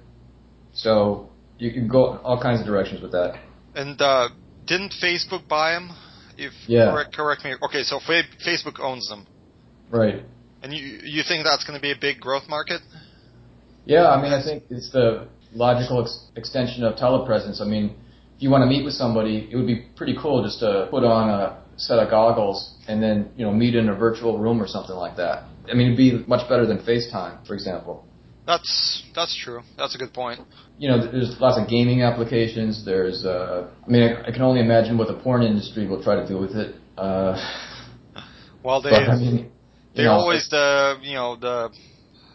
So 0.74 1.30
you 1.58 1.72
can 1.72 1.88
go 1.88 2.18
all 2.24 2.42
kinds 2.42 2.62
of 2.62 2.66
directions 2.66 3.02
with 3.02 3.12
that. 3.12 3.40
And 3.76 4.02
uh, 4.02 4.30
didn't 4.66 4.94
Facebook 5.04 5.48
buy 5.48 5.74
them? 5.74 5.92
If 6.38 6.54
Yeah. 6.68 6.92
correct, 6.92 7.16
correct 7.16 7.44
me. 7.46 7.54
Okay, 7.62 7.84
so 7.84 8.00
fa- 8.00 8.24
Facebook 8.46 8.80
owns 8.80 9.08
them, 9.10 9.26
Right. 9.90 10.24
and 10.64 10.74
you 10.74 11.00
you 11.04 11.24
think 11.24 11.44
that's 11.46 11.64
going 11.66 11.78
to 11.78 11.82
be 11.82 11.92
a 11.92 11.96
big 12.00 12.20
growth 12.20 12.48
market? 12.50 12.82
Yeah, 13.86 14.10
I 14.10 14.22
mean, 14.22 14.34
I 14.34 14.42
think 14.42 14.64
it's 14.70 14.90
the 14.92 15.28
logical 15.54 16.02
ex- 16.02 16.28
extension 16.36 16.84
of 16.84 16.96
telepresence. 16.96 17.62
I 17.62 17.66
mean, 17.66 17.96
if 18.38 18.42
you 18.44 18.50
want 18.50 18.62
to 18.64 18.68
meet 18.68 18.84
with 18.86 18.94
somebody, 18.94 19.48
it 19.52 19.56
would 19.56 19.68
be 19.68 19.86
pretty 19.96 20.16
cool 20.20 20.44
just 20.44 20.60
to 20.60 20.88
put 20.90 21.04
on 21.04 21.30
a 21.30 21.58
set 21.78 22.00
of 22.00 22.10
goggles 22.10 22.76
and 22.88 23.02
then, 23.04 23.30
you 23.36 23.46
know, 23.46 23.52
meet 23.54 23.76
in 23.76 23.90
a 23.90 23.94
virtual 23.96 24.38
room 24.40 24.62
or 24.62 24.68
something 24.68 24.96
like 24.96 25.16
that. 25.18 25.44
I 25.70 25.74
mean, 25.74 25.88
it'd 25.94 25.98
be 25.98 26.24
much 26.28 26.48
better 26.50 26.66
than 26.66 26.80
FaceTime, 26.80 27.46
for 27.48 27.54
example. 27.54 28.06
That's 28.46 29.04
that's 29.16 29.36
true. 29.36 29.62
That's 29.78 29.96
a 29.96 29.98
good 29.98 30.14
point. 30.14 30.42
You 30.78 30.90
know, 30.90 31.12
there's 31.12 31.40
lots 31.40 31.58
of 31.58 31.70
gaming 31.70 32.02
applications. 32.04 32.84
There's, 32.84 33.26
uh, 33.26 33.70
I 33.86 33.90
mean, 33.90 34.04
I, 34.04 34.28
I 34.28 34.32
can 34.32 34.42
only 34.42 34.60
imagine 34.60 34.98
what 34.98 35.08
the 35.08 35.14
porn 35.14 35.44
industry 35.44 35.88
will 35.88 36.04
try 36.04 36.16
to 36.16 36.28
do 36.28 36.38
with 36.38 36.52
it. 36.56 36.76
Uh, 36.98 37.38
Well, 38.64 38.82
they 38.82 38.92
but, 38.92 39.10
I 39.10 39.16
mean, 39.18 39.52
they're 39.96 40.06
know, 40.06 40.14
always 40.14 40.48
the 40.50 40.98
you 41.02 41.14
know 41.14 41.36
the 41.36 41.70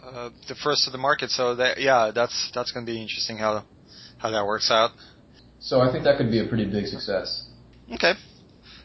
uh, 0.02 0.30
the 0.46 0.54
first 0.54 0.86
of 0.86 0.92
the 0.92 0.98
market. 0.98 1.30
So 1.30 1.56
that 1.56 1.80
yeah, 1.80 2.12
that's 2.14 2.50
that's 2.54 2.70
going 2.70 2.84
to 2.84 2.92
be 2.92 3.00
interesting 3.00 3.38
how 3.38 3.64
how 4.18 4.30
that 4.30 4.44
works 4.44 4.70
out. 4.70 4.90
So 5.58 5.80
I 5.80 5.90
think 5.90 6.04
that 6.04 6.18
could 6.18 6.30
be 6.30 6.38
a 6.38 6.46
pretty 6.46 6.66
big 6.66 6.86
success. 6.86 7.48
Okay. 7.94 8.12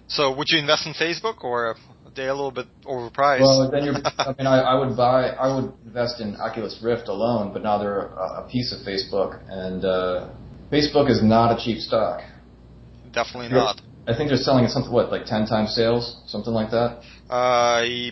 So 0.07 0.35
would 0.35 0.49
you 0.49 0.59
invest 0.59 0.87
in 0.87 0.93
Facebook 0.93 1.43
or 1.43 1.75
are 2.20 2.27
a 2.29 2.34
little 2.34 2.51
bit 2.51 2.67
overpriced? 2.86 3.41
Well, 3.41 3.70
then 3.72 3.84
you're. 3.86 3.96
I 4.17 4.34
mean, 4.38 4.48
I, 4.48 4.60
I 4.60 4.75
would 4.79 4.96
buy. 4.98 5.29
I 5.29 5.53
would 5.55 5.74
invest 5.86 6.20
in 6.22 6.36
Oculus 6.36 6.79
Rift 6.84 7.08
alone, 7.08 7.53
but 7.53 7.63
now 7.63 7.77
they're 7.77 8.08
a, 8.08 8.43
a 8.46 8.48
piece 8.50 8.72
of 8.74 8.79
Facebook, 8.86 9.39
and 9.50 9.84
uh, 9.86 10.29
Facebook 10.72 11.10
is 11.10 11.22
not 11.24 11.58
a 11.58 11.63
cheap 11.63 11.79
stock. 11.79 12.22
Definitely 13.12 13.48
Yeah. 13.48 13.63
not. 13.65 13.82
I 14.05 14.15
think 14.17 14.29
they're 14.29 14.38
selling 14.38 14.65
at 14.65 14.72
something 14.72 14.91
what, 14.91 15.12
like 15.12 15.25
ten 15.25 15.46
times 15.46 15.74
sales, 15.74 16.22
something 16.27 16.53
like 16.53 16.72
that. 16.72 17.01
I 17.29 18.12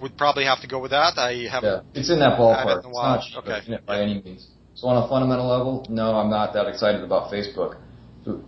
would 0.00 0.16
probably 0.16 0.44
have 0.44 0.60
to 0.62 0.66
go 0.68 0.80
with 0.80 0.90
that. 0.90 1.14
I 1.16 1.46
haven't. 1.50 1.70
Yeah, 1.94 2.00
it's 2.00 2.10
in 2.10 2.18
that 2.20 2.38
ballpark. 2.38 2.76
It's 2.78 2.84
in 2.86 2.90
a 2.90 2.94
while. 2.94 3.16
not 3.16 3.24
cheap 3.24 3.38
Okay. 3.38 3.72
it 3.74 3.86
by 3.86 4.00
any 4.02 4.20
means. 4.22 4.48
So 4.74 4.88
on 4.88 5.02
a 5.02 5.08
fundamental 5.08 5.46
level, 5.48 5.86
no, 5.88 6.16
I'm 6.16 6.30
not 6.30 6.54
that 6.54 6.66
excited 6.66 7.02
about 7.02 7.32
Facebook. 7.32 7.78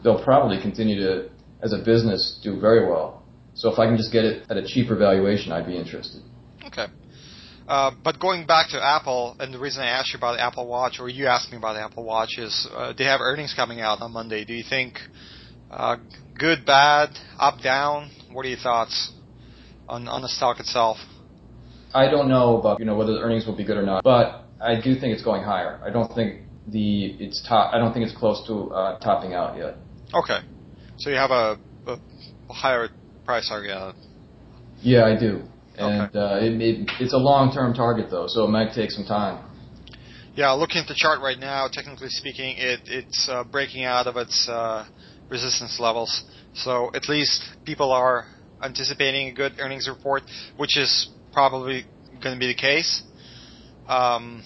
They'll 0.04 0.23
probably 0.23 0.61
continue 0.61 0.97
to, 1.00 1.30
as 1.62 1.73
a 1.73 1.78
business, 1.78 2.38
do 2.42 2.61
very 2.61 2.87
well. 2.87 3.19
So 3.60 3.70
if 3.70 3.78
I 3.78 3.84
can 3.84 3.98
just 3.98 4.10
get 4.10 4.24
it 4.24 4.46
at 4.48 4.56
a 4.56 4.66
cheaper 4.66 4.96
valuation, 4.96 5.52
I'd 5.52 5.66
be 5.66 5.76
interested. 5.76 6.22
Okay. 6.64 6.86
Uh, 7.68 7.90
but 8.02 8.18
going 8.18 8.46
back 8.46 8.70
to 8.70 8.82
Apple, 8.82 9.36
and 9.38 9.52
the 9.52 9.58
reason 9.58 9.82
I 9.82 9.88
asked 9.88 10.14
you 10.14 10.16
about 10.16 10.38
the 10.38 10.42
Apple 10.42 10.66
Watch, 10.66 10.96
or 10.98 11.10
you 11.10 11.26
asked 11.26 11.52
me 11.52 11.58
about 11.58 11.74
the 11.74 11.82
Apple 11.82 12.04
Watch, 12.04 12.38
is 12.38 12.66
uh, 12.74 12.94
they 12.96 13.04
have 13.04 13.20
earnings 13.20 13.52
coming 13.54 13.82
out 13.82 14.00
on 14.00 14.12
Monday. 14.12 14.46
Do 14.46 14.54
you 14.54 14.64
think 14.68 14.94
uh, 15.70 15.96
good, 16.38 16.64
bad, 16.64 17.10
up, 17.38 17.60
down? 17.62 18.10
What 18.32 18.46
are 18.46 18.48
your 18.48 18.58
thoughts 18.58 19.12
on 19.90 20.08
on 20.08 20.22
the 20.22 20.28
stock 20.28 20.58
itself? 20.58 20.96
I 21.92 22.10
don't 22.10 22.30
know 22.30 22.58
about 22.58 22.80
you 22.80 22.86
know 22.86 22.96
whether 22.96 23.12
the 23.12 23.20
earnings 23.20 23.46
will 23.46 23.56
be 23.56 23.64
good 23.64 23.76
or 23.76 23.84
not, 23.84 24.02
but 24.02 24.46
I 24.58 24.80
do 24.80 24.98
think 24.98 25.12
it's 25.12 25.22
going 25.22 25.42
higher. 25.42 25.78
I 25.84 25.90
don't 25.90 26.12
think 26.14 26.46
the 26.66 27.08
it's 27.20 27.46
top. 27.46 27.74
I 27.74 27.78
don't 27.78 27.92
think 27.92 28.06
it's 28.06 28.16
close 28.16 28.42
to 28.46 28.70
uh, 28.72 28.98
topping 29.00 29.34
out 29.34 29.58
yet. 29.58 29.76
Okay. 30.14 30.38
So 30.96 31.10
you 31.10 31.16
have 31.16 31.30
a, 31.30 31.58
a 31.86 32.52
higher 32.52 32.88
price 33.30 33.49
target 33.49 33.70
on. 33.70 33.94
Yeah, 34.82 35.04
I 35.04 35.14
do, 35.26 35.42
and 35.78 36.08
Okay. 36.08 36.18
uh, 36.18 36.46
it, 36.46 36.60
it, 36.60 36.90
it's 36.99 37.12
a 37.12 37.22
long-term 37.30 37.75
target 37.75 38.06
though, 38.10 38.26
so 38.26 38.44
it 38.44 38.50
might 38.58 38.72
take 38.75 38.90
some 38.90 39.04
time. 39.04 39.37
Yeah, 40.34 40.50
looking 40.50 40.78
at 40.78 40.88
the 40.88 40.96
chart 40.96 41.20
right 41.20 41.38
now, 41.38 41.68
technically 41.70 42.08
speaking, 42.08 42.56
it 42.58 42.80
it's 42.87 43.28
uh, 43.30 43.44
breaking 43.44 43.84
out 43.84 44.08
of 44.08 44.16
its 44.16 44.49
uh, 44.49 44.84
resistance 45.28 45.78
levels. 45.78 46.12
So 46.54 46.90
at 46.92 47.08
least 47.08 47.40
people 47.64 47.92
are 47.92 48.26
anticipating 48.68 49.28
a 49.28 49.34
good 49.42 49.52
earnings 49.60 49.87
report, 49.88 50.22
which 50.56 50.76
is 50.76 50.92
probably 51.32 51.84
going 52.22 52.34
to 52.34 52.40
be 52.40 52.49
the 52.49 52.60
case. 52.70 53.02
Um, 53.87 54.42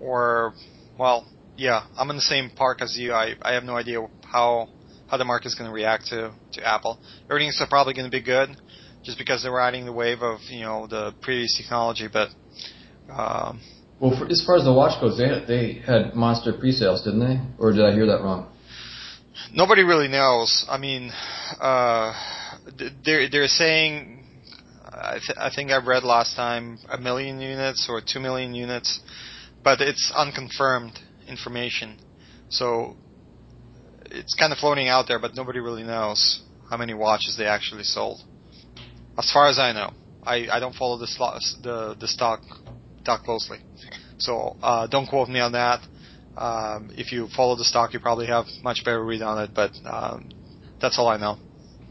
or, 0.00 0.54
well, 0.98 1.24
yeah, 1.56 1.80
I'm 1.96 2.10
in 2.10 2.16
the 2.16 2.28
same 2.34 2.50
park 2.56 2.82
as 2.82 2.96
you. 2.98 3.12
I 3.12 3.34
I 3.42 3.52
have 3.52 3.62
no 3.62 3.76
idea 3.76 3.98
how 4.24 4.68
how 5.12 5.18
the 5.18 5.24
market's 5.26 5.54
going 5.54 5.68
to 5.68 5.74
react 5.74 6.06
to 6.06 6.32
to 6.54 6.66
Apple. 6.66 6.98
Earnings 7.28 7.60
are 7.60 7.68
probably 7.68 7.92
going 7.92 8.10
to 8.10 8.10
be 8.10 8.22
good, 8.22 8.48
just 9.04 9.18
because 9.18 9.42
they're 9.42 9.52
riding 9.52 9.84
the 9.84 9.92
wave 9.92 10.22
of 10.22 10.40
you 10.48 10.62
know 10.62 10.86
the 10.88 11.14
previous 11.20 11.54
technology, 11.60 12.08
but. 12.10 12.28
Um, 13.12 13.60
Well, 14.00 14.16
for, 14.18 14.26
as 14.26 14.42
far 14.46 14.56
as 14.56 14.64
the 14.64 14.72
watch 14.72 14.98
goes, 15.02 15.18
they 15.18 15.28
had, 15.28 15.46
they 15.46 15.74
had 15.86 16.14
monster 16.14 16.52
pre-sales, 16.54 17.04
didn't 17.04 17.20
they? 17.20 17.36
Or 17.58 17.72
did 17.72 17.84
I 17.84 17.92
hear 17.92 18.06
that 18.06 18.22
wrong? 18.22 18.48
Nobody 19.52 19.82
really 19.82 20.08
knows. 20.08 20.64
I 20.66 20.78
mean, 20.78 21.12
uh, 21.60 22.14
they're 23.04 23.28
they're 23.28 23.48
saying. 23.48 24.18
I, 24.94 25.18
th- 25.24 25.38
I 25.38 25.50
think 25.54 25.70
I 25.70 25.84
read 25.84 26.04
last 26.04 26.36
time 26.36 26.78
a 26.90 26.98
million 26.98 27.40
units 27.40 27.86
or 27.90 28.00
two 28.00 28.20
million 28.20 28.54
units, 28.54 29.00
but 29.62 29.80
it's 29.80 30.12
unconfirmed 30.14 30.98
information. 31.28 31.98
So 32.48 32.96
it's 34.12 34.34
kind 34.34 34.52
of 34.52 34.58
floating 34.58 34.88
out 34.88 35.06
there, 35.08 35.18
but 35.18 35.34
nobody 35.34 35.58
really 35.58 35.82
knows 35.82 36.42
how 36.68 36.76
many 36.76 36.94
watches 36.94 37.36
they 37.36 37.46
actually 37.46 37.84
sold. 37.84 38.20
As 39.18 39.30
far 39.32 39.48
as 39.48 39.58
I 39.58 39.72
know, 39.72 39.92
I, 40.22 40.48
I 40.50 40.60
don't 40.60 40.74
follow 40.74 40.98
the 40.98 41.06
slo- 41.06 41.38
the 41.62 41.96
the 41.98 42.08
stock 42.08 42.40
stock 43.02 43.24
closely, 43.24 43.58
so 44.18 44.56
uh, 44.62 44.86
don't 44.86 45.06
quote 45.06 45.28
me 45.28 45.40
on 45.40 45.52
that. 45.52 45.80
Um, 46.36 46.90
if 46.96 47.12
you 47.12 47.28
follow 47.36 47.56
the 47.56 47.64
stock, 47.64 47.92
you 47.92 48.00
probably 48.00 48.26
have 48.26 48.46
much 48.62 48.84
better 48.84 49.04
read 49.04 49.22
on 49.22 49.42
it, 49.44 49.50
but 49.54 49.72
um, 49.84 50.30
that's 50.80 50.98
all 50.98 51.08
I 51.08 51.18
know. 51.18 51.38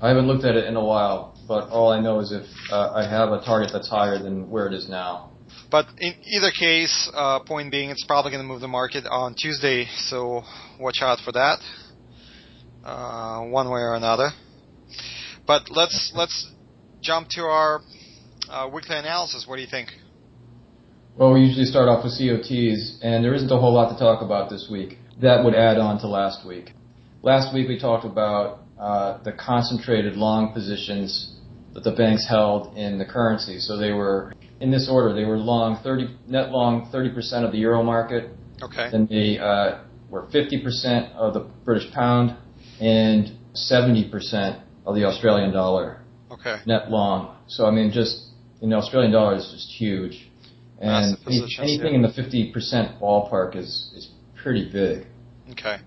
I 0.01 0.07
haven't 0.07 0.25
looked 0.25 0.45
at 0.45 0.55
it 0.55 0.65
in 0.65 0.75
a 0.75 0.83
while, 0.83 1.37
but 1.47 1.69
all 1.69 1.91
I 1.91 1.99
know 1.99 2.19
is 2.21 2.31
if 2.31 2.45
uh, 2.71 2.91
I 2.91 3.07
have 3.07 3.29
a 3.29 3.41
target 3.45 3.69
that's 3.71 3.87
higher 3.87 4.17
than 4.17 4.49
where 4.49 4.65
it 4.65 4.73
is 4.73 4.89
now. 4.89 5.29
But 5.69 5.85
in 5.99 6.13
either 6.25 6.49
case, 6.49 7.09
uh, 7.13 7.39
point 7.41 7.71
being, 7.71 7.91
it's 7.91 8.03
probably 8.05 8.31
going 8.31 8.41
to 8.43 8.47
move 8.47 8.61
the 8.61 8.67
market 8.67 9.05
on 9.05 9.35
Tuesday, 9.35 9.87
so 10.09 10.43
watch 10.79 10.99
out 11.01 11.19
for 11.23 11.31
that, 11.33 11.59
uh, 12.83 13.41
one 13.41 13.69
way 13.69 13.81
or 13.81 13.95
another. 13.95 14.31
But 15.47 15.69
let's 15.69 16.11
let's 16.15 16.51
jump 17.01 17.29
to 17.31 17.41
our 17.41 17.81
uh, 18.49 18.69
weekly 18.73 18.97
analysis. 18.97 19.45
What 19.47 19.57
do 19.57 19.61
you 19.61 19.67
think? 19.69 19.89
Well, 21.17 21.33
we 21.33 21.41
usually 21.41 21.65
start 21.65 21.89
off 21.89 22.03
with 22.03 22.13
COTs, 22.13 22.99
and 23.03 23.23
there 23.23 23.33
isn't 23.33 23.51
a 23.51 23.57
whole 23.57 23.73
lot 23.73 23.91
to 23.91 23.99
talk 23.99 24.21
about 24.21 24.49
this 24.49 24.69
week. 24.71 24.97
That 25.21 25.43
would 25.43 25.55
add 25.55 25.77
on 25.77 25.99
to 25.99 26.07
last 26.07 26.47
week. 26.47 26.71
Last 27.21 27.53
week 27.53 27.67
we 27.67 27.77
talked 27.77 28.05
about 28.05 28.61
uh, 28.79 29.21
the 29.23 29.33
concentrated 29.33 30.15
long 30.15 30.53
positions 30.53 31.35
that 31.73 31.83
the 31.83 31.91
banks 31.91 32.25
held 32.27 32.75
in 32.77 32.97
the 32.97 33.05
currency. 33.05 33.59
So 33.59 33.77
they 33.77 33.91
were 33.91 34.33
in 34.59 34.71
this 34.71 34.89
order. 34.89 35.13
They 35.13 35.25
were 35.25 35.37
long 35.37 35.79
30 35.83 36.15
net 36.27 36.51
long 36.51 36.89
30% 36.93 37.45
of 37.45 37.51
the 37.51 37.57
euro 37.57 37.83
market. 37.83 38.31
Okay. 38.61 38.89
Then 38.91 39.07
they 39.07 39.37
uh, 39.37 39.79
were 40.09 40.23
50% 40.23 41.13
of 41.13 41.33
the 41.33 41.41
British 41.65 41.91
pound 41.93 42.35
and 42.81 43.31
70% 43.53 44.61
of 44.85 44.95
the 44.95 45.05
Australian 45.05 45.53
dollar 45.53 46.01
Okay. 46.31 46.57
net 46.65 46.89
long. 46.89 47.37
So 47.47 47.65
I 47.65 47.71
mean, 47.71 47.91
just 47.91 48.29
you 48.61 48.67
know, 48.67 48.77
Australian 48.77 49.11
dollar 49.11 49.35
is 49.35 49.49
just 49.51 49.69
huge, 49.69 50.29
and 50.79 51.17
anything 51.27 51.91
yeah. 51.91 51.95
in 51.95 52.01
the 52.01 52.13
fifty 52.13 52.51
percent 52.51 52.99
ballpark 53.01 53.55
is 53.55 53.91
is 53.95 54.09
pretty 54.41 54.69
big. 54.71 55.07
Okay. 55.51 55.77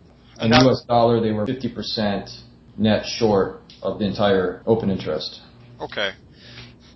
In 0.40 0.50
that- 0.50 0.62
U.S. 0.62 0.82
dollar, 0.86 1.20
they 1.20 1.32
were 1.32 1.46
fifty 1.46 1.72
percent 1.72 2.28
net 2.76 3.06
short 3.06 3.62
of 3.82 3.98
the 3.98 4.04
entire 4.04 4.62
open 4.66 4.90
interest. 4.90 5.40
Okay. 5.80 6.10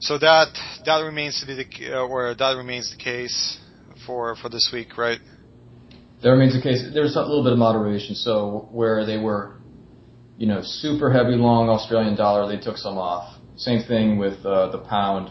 So 0.01 0.19
that 0.19 0.49
that 0.85 0.99
remains 1.01 1.41
to 1.41 1.47
be 1.47 1.55
the 1.55 1.95
uh, 1.95 2.07
or 2.07 2.35
that 2.35 2.57
remains 2.57 2.91
the 2.91 3.03
case 3.03 3.59
for 4.07 4.37
for 4.37 4.49
this 4.49 4.71
week, 4.73 4.99
right? 4.99 5.21
That 6.23 6.31
remains 6.31 6.55
the 6.55 6.63
case. 6.63 6.85
There's 6.93 7.17
a 7.17 7.21
little 7.21 7.45
bit 7.45 7.53
of 7.53 7.59
moderation. 7.59 8.15
So 8.15 8.69
where 8.73 9.07
they 9.07 9.19
were, 9.19 9.58
you 10.39 10.47
know, 10.47 10.61
super 10.63 11.13
heavy 11.13 11.35
long 11.35 11.69
Australian 11.69 12.15
dollar, 12.15 12.49
they 12.49 12.63
took 12.63 12.77
some 12.77 12.97
off. 12.97 13.37
Same 13.57 13.83
thing 13.83 14.19
with 14.19 14.47
uh, 14.47 14.71
the 14.71 14.79
pound. 14.79 15.31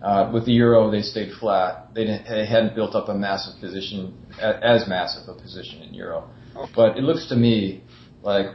Uh, 0.00 0.30
with 0.32 0.46
the 0.46 0.52
euro, 0.52 0.90
they 0.90 1.02
stayed 1.02 1.32
flat. 1.38 1.92
They 1.94 2.04
didn't. 2.04 2.24
They 2.26 2.46
hadn't 2.46 2.74
built 2.74 2.94
up 2.94 3.08
a 3.08 3.14
massive 3.14 3.60
position, 3.60 4.16
as 4.40 4.88
massive 4.88 5.28
a 5.28 5.38
position 5.38 5.82
in 5.82 5.92
euro. 5.92 6.30
But 6.74 6.96
it 6.96 7.02
looks 7.02 7.28
to 7.28 7.36
me 7.36 7.82
like 8.22 8.46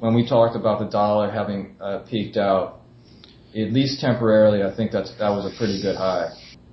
when 0.00 0.14
we 0.14 0.26
talked 0.28 0.56
about 0.56 0.80
the 0.80 0.86
dollar 0.86 1.30
having 1.30 1.76
uh, 1.80 2.00
peaked 2.10 2.36
out, 2.36 2.80
at 3.54 3.72
least 3.72 4.00
temporarily, 4.00 4.62
I 4.64 4.74
think 4.74 4.90
that's 4.90 5.16
that 5.18 5.30
was 5.30 5.52
a 5.52 5.56
pretty 5.56 5.80
good 5.80 5.96
high. 5.96 6.30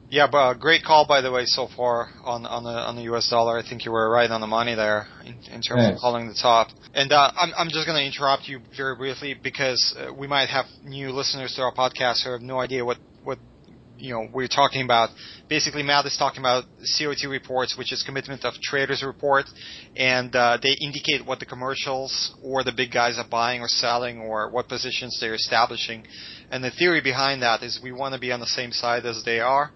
Yeah, 0.09 0.27
but 0.31 0.37
uh, 0.37 0.53
great 0.53 0.83
call 0.83 1.07
by 1.07 1.21
the 1.21 1.31
way 1.31 1.45
so 1.45 1.67
far 1.75 2.09
on 2.23 2.45
on 2.45 2.63
the 2.63 2.69
on 2.69 2.95
the 2.95 3.03
U.S. 3.03 3.27
dollar. 3.29 3.57
I 3.57 3.67
think 3.67 3.85
you 3.85 3.91
were 3.91 4.09
right 4.09 4.29
on 4.29 4.39
the 4.39 4.47
money 4.47 4.75
there 4.75 5.07
in, 5.25 5.33
in 5.51 5.61
terms 5.61 5.81
Thanks. 5.81 5.97
of 5.97 6.01
calling 6.01 6.27
the 6.27 6.37
top. 6.39 6.67
And 6.93 7.11
uh, 7.11 7.31
I'm 7.35 7.51
I'm 7.57 7.69
just 7.69 7.87
going 7.87 7.97
to 7.97 8.05
interrupt 8.05 8.47
you 8.47 8.59
very 8.77 8.95
briefly 8.95 9.33
because 9.33 9.95
uh, 9.97 10.13
we 10.13 10.27
might 10.27 10.49
have 10.49 10.65
new 10.83 11.09
listeners 11.09 11.53
to 11.55 11.63
our 11.63 11.73
podcast 11.73 12.23
who 12.23 12.31
have 12.31 12.41
no 12.41 12.59
idea 12.59 12.85
what 12.85 12.97
what 13.23 13.39
you 13.97 14.13
know 14.13 14.27
we're 14.31 14.47
talking 14.47 14.83
about. 14.83 15.09
Basically, 15.49 15.83
Matt 15.83 16.05
is 16.05 16.15
talking 16.17 16.39
about 16.39 16.65
COT 16.97 17.29
reports, 17.29 17.75
which 17.77 17.91
is 17.91 18.03
commitment 18.03 18.45
of 18.45 18.53
traders 18.61 19.03
report, 19.03 19.45
and 19.95 20.35
uh, 20.35 20.57
they 20.61 20.75
indicate 20.81 21.25
what 21.25 21.39
the 21.39 21.45
commercials 21.45 22.35
or 22.43 22.63
the 22.63 22.71
big 22.71 22.91
guys 22.91 23.17
are 23.17 23.27
buying 23.29 23.61
or 23.61 23.67
selling 23.67 24.19
or 24.19 24.49
what 24.49 24.67
positions 24.67 25.17
they're 25.19 25.35
establishing. 25.35 26.05
And 26.55 26.63
the 26.63 26.71
theory 26.71 27.01
behind 27.01 27.41
that 27.41 27.63
is 27.63 27.81
we 27.83 27.91
want 27.91 28.13
to 28.13 28.19
be 28.19 28.31
on 28.31 28.39
the 28.39 28.45
same 28.45 28.71
side 28.71 29.05
as 29.05 29.21
they 29.25 29.41
are, 29.41 29.71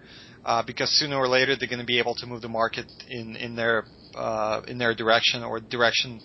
uh, 0.46 0.62
because 0.62 0.88
sooner 0.98 1.14
or 1.14 1.28
later 1.28 1.54
they're 1.54 1.68
going 1.68 1.78
to 1.78 1.84
be 1.84 1.98
able 1.98 2.14
to 2.14 2.26
move 2.26 2.40
the 2.40 2.48
market 2.48 2.90
in 3.06 3.36
in 3.36 3.54
their 3.54 3.84
uh, 4.14 4.62
in 4.66 4.78
their 4.78 4.94
direction 4.94 5.42
or 5.42 5.60
direction 5.60 6.22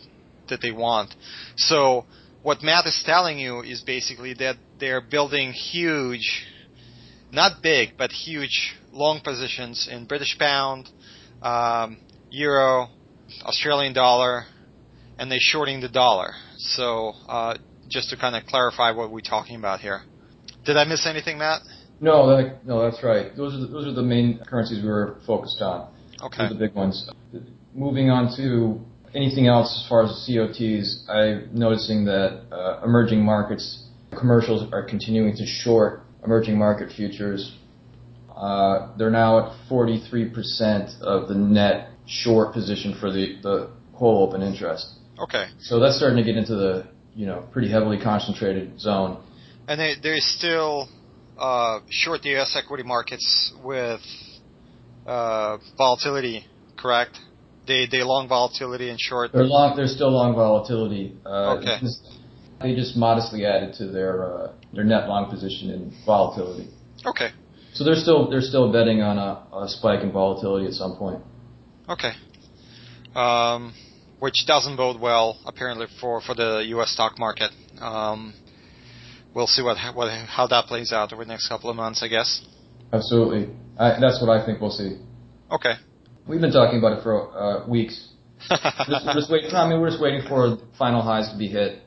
that 0.48 0.62
they 0.62 0.72
want. 0.72 1.14
So 1.58 2.06
what 2.42 2.64
Matt 2.64 2.86
is 2.86 3.04
telling 3.06 3.38
you 3.38 3.64
is 3.64 3.82
basically 3.82 4.34
that 4.36 4.56
they're 4.80 5.02
building 5.02 5.52
huge, 5.52 6.48
not 7.34 7.62
big, 7.62 7.98
but 7.98 8.14
huge 8.14 8.78
long 8.94 9.20
positions 9.20 9.90
in 9.92 10.06
British 10.06 10.38
pound, 10.40 10.88
um, 11.42 11.98
euro, 12.30 12.88
Australian 13.44 13.92
dollar, 13.92 14.46
and 15.20 15.30
they're 15.30 15.38
shorting 15.42 15.82
the 15.82 15.90
dollar. 15.90 16.32
So 16.60 17.12
uh, 17.28 17.58
just 17.90 18.10
to 18.12 18.16
kind 18.16 18.38
of 18.38 18.46
clarify 18.46 18.92
what 18.92 19.12
we're 19.12 19.20
talking 19.20 19.58
about 19.58 19.82
here. 19.82 20.04
Did 20.66 20.78
I 20.78 20.84
miss 20.84 21.06
anything, 21.06 21.38
Matt? 21.38 21.62
No, 22.02 22.28
that, 22.36 22.66
no, 22.66 22.82
that's 22.90 23.04
right. 23.04 23.36
Those 23.36 23.54
are 23.54 23.60
the, 23.60 23.68
those 23.68 23.88
are 23.88 23.94
the 23.94 24.04
main 24.04 24.40
currencies 24.46 24.84
we 24.84 24.90
were 24.90 25.18
focused 25.26 25.62
on. 25.62 25.94
Okay. 26.22 26.50
The 26.50 26.56
big 26.56 26.74
ones. 26.74 27.10
Moving 27.74 28.10
on 28.10 28.36
to 28.38 28.82
anything 29.16 29.48
else 29.48 29.82
as 29.82 29.90
far 29.90 30.04
as 30.04 30.26
the 30.28 30.38
COTs, 30.38 31.06
I'm 31.10 31.50
noticing 31.54 32.06
that 32.06 32.44
uh, 32.52 32.82
emerging 32.84 33.24
markets 33.24 33.84
commercials 34.18 34.72
are 34.74 34.84
continuing 34.84 35.36
to 35.36 35.46
short 35.46 36.02
emerging 36.24 36.58
market 36.58 36.92
futures. 36.92 37.56
Uh, 38.36 38.96
they're 38.98 39.12
now 39.12 39.48
at 39.48 39.70
43% 39.70 41.02
of 41.02 41.28
the 41.28 41.36
net 41.36 41.90
short 42.08 42.54
position 42.54 42.98
for 43.00 43.12
the, 43.12 43.38
the 43.42 43.70
whole 43.94 44.28
open 44.28 44.42
interest. 44.42 44.88
Okay. 45.20 45.46
So 45.60 45.80
that's 45.80 45.98
starting 45.98 46.18
to 46.18 46.24
get 46.24 46.38
into 46.38 46.56
the 46.56 46.88
you 47.16 47.26
know 47.26 47.48
pretty 47.52 47.72
heavily 47.72 47.98
concentrated 48.02 48.80
zone. 48.80 49.24
And 49.68 49.80
they, 49.80 49.94
there's 50.02 50.26
still 50.38 50.90
uh, 51.38 51.80
short 51.90 52.22
the 52.22 52.30
U.S. 52.30 52.56
equity 52.56 52.84
markets 52.84 53.54
with 53.64 54.02
uh, 55.06 55.58
volatility, 55.78 56.46
correct? 56.78 57.18
They 57.68 57.88
they 57.90 58.04
long 58.04 58.28
volatility 58.28 58.90
and 58.90 59.00
short. 59.00 59.32
They're 59.34 59.44
long. 59.44 59.76
They're 59.76 59.88
still 59.88 60.12
long 60.12 60.36
volatility. 60.36 61.18
Uh, 61.26 61.58
okay. 61.58 61.78
They 62.62 62.76
just 62.76 62.96
modestly 62.96 63.46
added 63.46 63.74
to 63.76 63.88
their 63.88 64.24
uh, 64.24 64.54
their 64.74 64.84
net 64.84 65.08
long 65.10 65.30
position 65.30 65.72
in 65.72 65.94
volatility. 66.06 66.70
Okay. 67.06 67.30
So 67.74 67.84
they're 67.84 67.96
still 67.96 68.30
they're 68.30 68.42
still 68.42 68.72
betting 68.72 69.02
on 69.02 69.18
a, 69.18 69.66
a 69.66 69.68
spike 69.68 70.04
in 70.04 70.12
volatility 70.12 70.68
at 70.68 70.74
some 70.74 70.96
point. 70.96 71.22
Okay. 71.90 72.12
Um, 73.16 73.74
which 74.20 74.46
doesn't 74.48 74.78
bode 74.78 75.00
well 75.00 75.40
apparently 75.46 75.88
for 76.00 76.22
for 76.22 76.36
the 76.36 76.64
U.S. 76.70 76.92
stock 76.92 77.18
market. 77.18 77.52
Um, 77.82 78.34
we'll 79.36 79.46
see 79.46 79.62
what, 79.62 79.78
what 79.94 80.10
how 80.28 80.48
that 80.48 80.66
plays 80.66 80.92
out 80.92 81.14
over 81.14 81.24
the 81.24 81.28
next 81.28 81.48
couple 81.48 81.70
of 81.70 81.76
months, 81.76 82.02
I 82.02 82.08
guess. 82.08 82.42
Absolutely, 82.92 83.54
I, 83.78 84.00
that's 84.00 84.20
what 84.22 84.30
I 84.30 84.44
think 84.44 84.62
we'll 84.62 84.72
see. 84.72 84.98
Okay. 85.52 85.74
We've 86.28 86.42
been 86.42 86.52
talking 86.52 86.80
about 86.80 86.98
it 86.98 87.04
for 87.04 87.38
uh, 87.38 87.68
weeks. 87.68 88.14
just, 88.50 89.06
just 89.14 89.32
wait, 89.32 89.54
I 89.54 89.70
mean, 89.70 89.80
we're 89.80 89.90
just 89.90 90.02
waiting 90.02 90.24
for 90.28 90.58
final 90.78 91.02
highs 91.02 91.30
to 91.32 91.38
be 91.38 91.48
hit. 91.48 91.82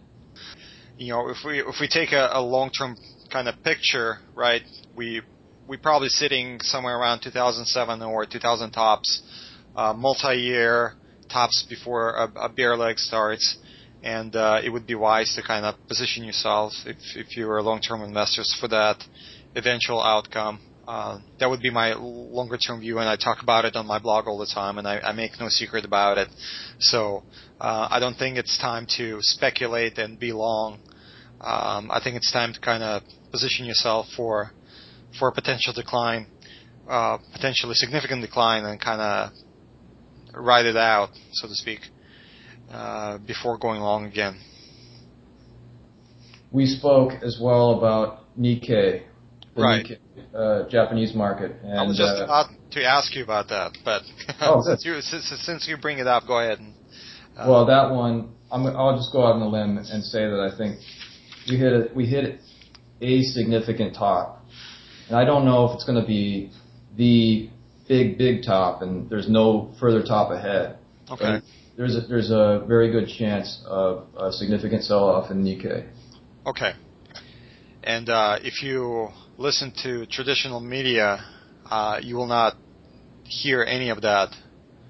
You 0.97 1.13
know, 1.13 1.29
if 1.29 1.39
we 1.45 1.61
if 1.61 1.77
we 1.81 1.89
take 1.89 2.13
a, 2.13 2.29
a 2.33 2.41
long 2.41 2.71
term 2.71 2.97
kind 3.33 3.49
of 3.49 3.63
picture, 3.65 4.19
right? 4.35 4.63
We 4.95 5.23
we 5.67 5.77
probably 5.77 6.09
sitting 6.09 6.61
somewhere 6.61 6.99
around 6.99 7.21
2007 7.23 8.03
or 8.03 8.27
2000 8.27 8.71
tops, 8.71 9.23
uh, 9.77 9.93
multi-year 9.93 10.95
tops 11.29 11.67
before 11.69 12.15
a, 12.15 12.47
a 12.47 12.49
bear 12.49 12.77
leg 12.77 12.99
starts 12.99 13.59
and 14.03 14.35
uh, 14.37 14.61
it 14.63 14.71
would 14.71 14.87
be 14.87 14.95
wise 14.95 15.35
to 15.35 15.43
kind 15.43 15.65
of 15.65 15.75
position 15.89 16.25
yourself 16.25 16.73
if 16.87 16.97
if 17.17 17.37
you 17.37 17.51
are 17.51 17.63
long-term 17.63 18.03
investors 18.03 18.57
for 18.61 18.69
that 18.69 19.03
eventual 19.55 20.03
outcome. 20.03 20.61
Uh, 20.87 21.19
that 21.39 21.51
would 21.51 21.61
be 21.61 21.69
my 21.71 21.93
longer-term 21.93 22.81
view, 22.81 22.99
and 22.99 23.07
I 23.07 23.17
talk 23.17 23.43
about 23.43 23.67
it 23.67 23.77
on 23.77 23.87
my 23.87 23.99
blog 23.99 24.27
all 24.27 24.39
the 24.39 24.47
time, 24.47 24.79
and 24.79 24.89
I, 24.89 24.99
I 25.01 25.13
make 25.13 25.33
no 25.39 25.51
secret 25.51 25.85
about 25.85 26.17
it. 26.17 26.29
So 26.79 27.25
uh, 27.61 27.89
I 27.91 28.01
don't 28.01 28.15
think 28.15 28.39
it's 28.39 28.57
time 28.57 28.87
to 28.97 29.19
speculate 29.21 29.99
and 29.99 30.19
be 30.19 30.33
long. 30.33 30.79
Um, 31.43 31.91
I 31.91 32.01
think 32.03 32.17
it's 32.17 32.33
time 32.33 32.55
to 32.55 32.61
kind 32.61 32.83
of 32.83 33.03
position 33.31 33.67
yourself 33.67 34.07
for 34.17 34.53
for 35.19 35.29
a 35.29 35.33
potential 35.33 35.73
decline, 35.75 36.27
uh, 36.89 37.19
potentially 37.33 37.75
significant 37.75 38.23
decline, 38.23 38.65
and 38.65 38.81
kind 38.81 39.01
of 39.01 39.33
ride 40.35 40.67
it 40.67 40.77
out, 40.77 41.11
so 41.33 41.49
to 41.49 41.55
speak. 41.55 41.81
Uh, 42.73 43.17
before 43.27 43.57
going 43.57 43.81
long 43.81 44.05
again. 44.05 44.39
We 46.53 46.67
spoke 46.67 47.13
as 47.23 47.39
well 47.43 47.79
about 47.79 48.25
Nikkei, 48.39 49.05
the 49.57 49.63
right. 49.63 49.87
Nikkei, 49.87 50.67
uh, 50.67 50.69
Japanese 50.69 51.15
market. 51.15 51.53
And, 51.63 51.79
I 51.79 51.83
was 51.85 51.97
just 51.97 52.21
uh, 52.21 52.25
about 52.25 52.51
to 52.73 52.85
ask 52.85 53.15
you 53.15 53.25
about 53.25 53.49
that, 53.49 53.73
but 53.87 54.03
oh, 54.43 54.63
since, 54.63 54.85
you, 54.85 55.01
since, 55.01 55.33
since, 55.47 55.67
you 55.67 55.79
bring 55.79 55.99
it 55.99 56.07
up, 56.07 56.27
go 56.27 56.41
ahead. 56.41 56.59
And, 56.59 56.75
uh, 57.39 57.47
well, 57.49 57.65
that 57.67 57.91
one, 57.91 58.35
i 58.53 58.59
will 58.59 58.97
just 58.99 59.13
go 59.13 59.27
out 59.27 59.37
on 59.37 59.43
a 59.43 59.49
limb 59.49 59.79
and 59.79 60.05
say 60.05 60.21
that 60.21 60.51
I 60.53 60.55
think 60.57 60.79
we 61.49 61.57
hit 61.57 61.73
a, 61.73 61.89
we 61.95 62.05
hit 62.05 62.39
a 63.01 63.23
significant 63.23 63.95
top, 63.95 64.45
and 65.09 65.17
I 65.17 65.25
don't 65.25 65.47
know 65.47 65.71
if 65.71 65.75
it's 65.75 65.85
going 65.85 66.01
to 66.01 66.07
be 66.07 66.53
the 66.99 67.49
big 67.89 68.19
big 68.19 68.43
top, 68.45 68.83
and 68.83 69.09
there's 69.09 69.29
no 69.29 69.75
further 69.81 70.03
top 70.03 70.31
ahead. 70.31 70.77
Okay 71.11 71.41
there's 71.79 71.97
a, 71.97 72.01
there's 72.01 72.31
a 72.31 72.65
very 72.67 72.91
good 72.91 73.09
chance 73.09 73.63
of 73.65 74.09
a 74.19 74.33
significant 74.33 74.83
sell-off 74.83 75.31
in 75.31 75.45
Nikkei. 75.45 75.89
Okay. 76.45 76.73
And 77.85 78.11
uh, 78.11 78.39
if 78.43 78.65
you 78.65 79.09
listen 79.39 79.73
to 79.85 80.05
traditional 80.07 80.59
media, 80.59 81.25
uh, 81.71 82.01
you 82.03 82.17
will 82.17 82.27
not 82.27 82.57
hear 83.23 83.63
any 83.63 83.91
of 83.91 84.03
that. 84.03 84.35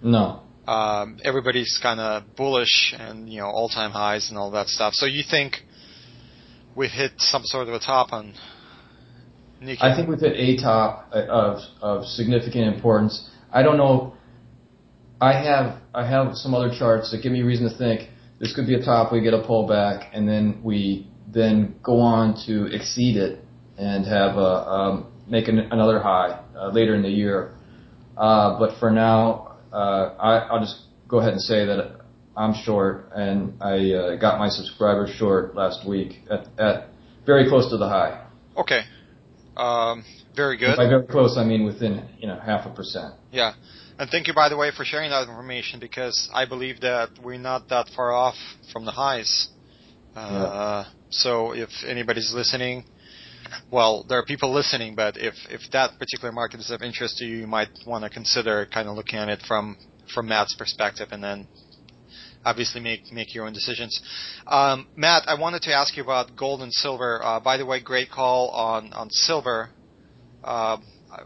No. 0.03 0.40
Um, 0.66 1.18
everybody's 1.22 1.79
kind 1.83 2.01
of 2.01 2.35
bullish 2.37 2.94
and 2.98 3.29
you 3.29 3.40
know 3.40 3.48
all-time 3.48 3.90
highs 3.90 4.31
and 4.31 4.38
all 4.38 4.51
that 4.53 4.68
stuff. 4.68 4.94
So 4.94 5.05
you 5.05 5.22
think 5.29 5.57
we 6.74 6.88
hit 6.88 7.12
some 7.18 7.42
sort 7.44 7.68
of 7.68 7.74
a 7.74 7.81
top 7.81 8.12
on 8.12 8.33
Nikkei? 9.62 9.83
I 9.83 9.94
think 9.94 10.09
we've 10.09 10.20
hit 10.20 10.35
a 10.37 10.62
top 10.62 11.11
of 11.12 11.61
of 11.83 12.07
significant 12.07 12.74
importance. 12.74 13.31
I 13.53 13.62
don't 13.62 13.77
know 13.77 14.14
I 15.21 15.33
have 15.33 15.81
I 15.95 16.07
have 16.07 16.35
some 16.35 16.55
other 16.55 16.71
charts 16.77 17.11
that 17.11 17.23
give 17.23 17.33
me 17.33 17.43
reason 17.43 17.69
to 17.69 17.77
think 17.77 18.09
this 18.39 18.55
could 18.55 18.67
be 18.67 18.75
a 18.75 18.83
top. 18.83 19.13
We 19.13 19.21
get 19.21 19.35
a 19.35 19.43
pullback, 19.43 20.11
and 20.13 20.29
then 20.29 20.61
we 20.63 21.09
then 21.27 21.75
go 21.83 21.99
on 21.99 22.37
to 22.47 22.67
exceed 22.67 23.17
it 23.17 23.45
and 23.77 24.07
have 24.07 24.37
a 24.37 24.41
um, 24.41 25.13
make 25.27 25.49
an, 25.49 25.59
another 25.59 26.01
high 26.01 26.41
uh, 26.57 26.69
later 26.71 26.95
in 26.95 27.03
the 27.03 27.11
year. 27.11 27.55
Uh, 28.17 28.59
but 28.59 28.79
for 28.79 28.91
now, 28.91 29.57
uh, 29.73 30.15
I, 30.19 30.39
I'll 30.51 30.61
just 30.61 30.83
go 31.09 31.19
ahead 31.19 31.33
and 31.33 31.43
say 31.43 31.65
that 31.67 32.01
I'm 32.37 32.55
short, 32.65 33.11
and 33.15 33.61
I 33.61 33.93
uh, 33.93 34.17
got 34.17 34.39
my 34.39 34.49
subscribers 34.49 35.11
short 35.17 35.57
last 35.57 35.87
week 35.87 36.21
at, 36.31 36.47
at 36.61 36.89
very 37.27 37.49
close 37.49 37.71
to 37.71 37.77
the 37.77 37.89
high. 37.89 38.25
Okay, 38.57 38.83
um, 39.57 40.05
very 40.37 40.57
good. 40.57 40.77
by 40.77 40.89
very 40.89 41.07
close, 41.07 41.37
I 41.37 41.45
mean 41.45 41.65
within 41.65 42.09
you 42.21 42.29
know 42.29 42.39
half 42.39 42.67
a 42.67 42.73
percent. 42.73 43.15
Yeah. 43.33 43.55
And 43.99 44.09
thank 44.11 44.29
you, 44.29 44.35
by 44.35 44.49
the 44.49 44.57
way, 44.57 44.71
for 44.77 44.85
sharing 44.85 45.11
that 45.11 45.29
information 45.29 45.81
because 45.81 46.31
I 46.33 46.47
believe 46.47 46.81
that 46.83 47.11
we're 47.23 47.39
not 47.39 47.69
that 47.71 47.89
far 47.97 48.13
off 48.13 48.37
from 48.73 48.85
the 48.85 48.93
highs. 48.93 49.49
Uh, 50.15 50.85
yeah. 50.87 50.93
So 51.11 51.53
if 51.53 51.69
anybody's 51.85 52.33
listening, 52.33 52.85
well, 53.73 54.05
there 54.09 54.19
are 54.19 54.25
people 54.25 54.53
listening, 54.55 54.95
but 54.95 55.17
if, 55.17 55.35
if 55.51 55.63
that 55.73 55.99
particular 55.99 56.31
market 56.31 56.61
is 56.61 56.71
of 56.71 56.81
interest 56.83 57.19
to 57.19 57.25
you, 57.25 57.39
you 57.39 57.47
might 57.49 57.71
want 57.87 58.05
to 58.05 58.11
consider 58.11 58.67
kind 58.73 58.89
of 58.89 58.95
looking 58.95 59.19
at 59.19 59.29
it 59.29 59.41
from, 59.49 59.77
from 60.15 60.29
Matt's 60.29 60.55
perspective 60.57 61.09
and 61.11 61.23
then 61.23 61.49
obviously 62.45 62.81
make, 62.81 63.13
make 63.13 63.35
your 63.35 63.47
own 63.47 63.53
decisions. 63.53 64.01
Um, 64.47 64.87
Matt, 64.95 65.25
I 65.27 65.41
wanted 65.41 65.63
to 65.63 65.75
ask 65.75 65.97
you 65.97 66.05
about 66.05 66.37
gold 66.37 66.63
and 66.63 66.73
silver. 66.73 67.21
Uh, 67.23 67.41
by 67.41 67.57
the 67.57 67.67
way, 67.67 67.81
great 67.81 68.11
call 68.11 68.51
on, 68.51 68.93
on 68.93 69.11
silver. 69.11 69.71
Uh, 70.45 70.79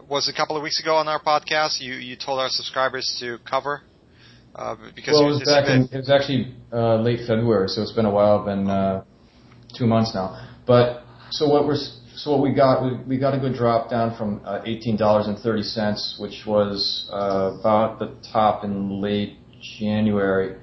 was 0.07 0.29
a 0.29 0.33
couple 0.33 0.55
of 0.55 0.63
weeks 0.63 0.79
ago 0.79 0.95
on 0.95 1.07
our 1.07 1.21
podcast. 1.21 1.81
You 1.81 1.93
you 1.93 2.15
told 2.15 2.39
our 2.39 2.49
subscribers 2.49 3.17
to 3.19 3.37
cover 3.49 3.81
uh, 4.55 4.75
because 4.95 5.13
well, 5.13 5.25
it 5.25 5.27
was 5.27 5.43
back 5.45 5.67
in, 5.69 5.89
it 5.91 5.97
was 5.97 6.09
actually 6.09 6.55
uh, 6.71 6.97
late 6.97 7.19
February, 7.27 7.67
so 7.67 7.81
it's 7.81 7.91
been 7.91 8.05
a 8.05 8.11
while, 8.11 8.45
been 8.45 8.69
uh, 8.69 9.03
two 9.77 9.87
months 9.87 10.11
now. 10.13 10.47
But 10.65 11.03
so 11.31 11.49
what 11.49 11.65
we're 11.65 11.77
so 12.15 12.31
what 12.31 12.41
we 12.41 12.53
got, 12.53 12.83
we, 12.83 12.95
we 13.07 13.17
got 13.17 13.33
a 13.33 13.39
good 13.39 13.55
drop 13.55 13.89
down 13.89 14.15
from 14.15 14.41
uh, 14.45 14.61
$18.30, 14.61 16.19
which 16.21 16.43
was 16.45 17.09
uh, 17.11 17.57
about 17.59 17.97
the 17.97 18.15
top 18.31 18.63
in 18.63 19.01
late 19.01 19.37
January. 19.79 20.55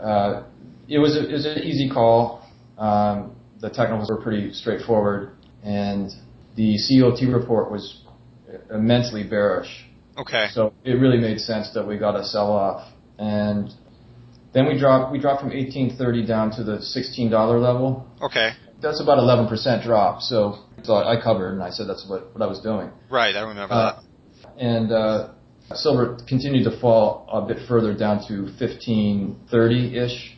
Uh, 0.00 0.44
it 0.88 0.98
was 0.98 1.16
a, 1.16 1.28
it 1.28 1.32
was 1.32 1.46
an 1.46 1.58
easy 1.58 1.90
call. 1.90 2.46
Um, 2.78 3.34
the 3.60 3.68
technicals 3.68 4.08
were 4.08 4.22
pretty 4.22 4.52
straightforward, 4.52 5.32
and 5.64 6.10
the 6.56 6.78
COT 6.88 7.28
report 7.28 7.70
was 7.70 8.02
immensely 8.72 9.22
bearish. 9.24 9.86
Okay. 10.18 10.48
So 10.52 10.72
it 10.84 10.92
really 10.94 11.18
made 11.18 11.38
sense 11.40 11.70
that 11.74 11.86
we 11.86 11.98
got 11.98 12.16
a 12.16 12.24
sell 12.24 12.52
off, 12.52 12.86
and 13.18 13.70
then 14.52 14.66
we 14.66 14.78
dropped 14.78 15.12
we 15.12 15.18
dropped 15.20 15.40
from 15.42 15.50
18.30 15.50 16.26
down 16.26 16.50
to 16.52 16.64
the 16.64 16.78
$16 16.78 17.30
level. 17.62 18.06
Okay. 18.22 18.50
That's 18.82 19.00
about 19.02 19.18
11% 19.18 19.84
drop. 19.84 20.22
So, 20.22 20.60
so 20.82 20.94
I 20.94 21.20
covered 21.22 21.52
and 21.52 21.62
I 21.62 21.68
said 21.68 21.86
that's 21.86 22.06
what, 22.08 22.32
what 22.32 22.40
I 22.42 22.46
was 22.46 22.60
doing. 22.60 22.90
Right, 23.10 23.36
I 23.36 23.40
remember 23.42 23.74
Uh, 23.74 24.00
that. 24.42 24.52
and 24.58 24.90
uh, 24.90 25.28
silver 25.74 26.16
continued 26.26 26.64
to 26.64 26.80
fall 26.80 27.28
a 27.30 27.42
bit 27.42 27.58
further 27.68 27.92
down 27.94 28.26
to 28.28 28.48
1530-ish, 28.58 30.36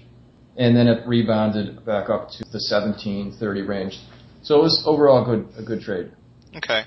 and 0.57 0.77
then 0.77 0.89
it 0.89 1.07
rebounded 1.07 1.85
back 1.85 2.11
up 2.11 2.31
to 2.31 2.39
the 2.51 2.61
1730 2.71 3.63
range. 3.63 3.99
So 4.43 4.59
it 4.59 4.63
was 4.63 4.83
overall 4.87 5.25
good 5.25 5.49
a 5.57 5.63
good 5.63 5.81
trade. 5.81 6.11
Okay. 6.57 6.83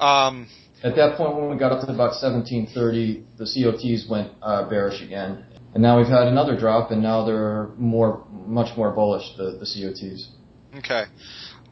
Um, 0.00 0.48
At 0.82 0.96
that 0.96 1.16
point, 1.16 1.36
when 1.36 1.50
we 1.50 1.56
got 1.58 1.72
up 1.72 1.80
to 1.86 1.92
about 1.92 2.16
1730, 2.20 3.24
the 3.36 3.44
COTs 3.44 4.08
went 4.10 4.32
uh, 4.42 4.68
bearish 4.68 5.02
again, 5.02 5.44
and 5.74 5.82
now 5.82 5.98
we've 5.98 6.08
had 6.08 6.26
another 6.26 6.58
drop, 6.58 6.90
and 6.90 7.02
now 7.02 7.24
they're 7.24 7.68
more 7.76 8.24
much 8.30 8.76
more 8.76 8.90
bullish 8.92 9.24
the 9.36 9.58
the 9.60 9.66
COTs. 9.66 10.28
Okay. 10.78 11.04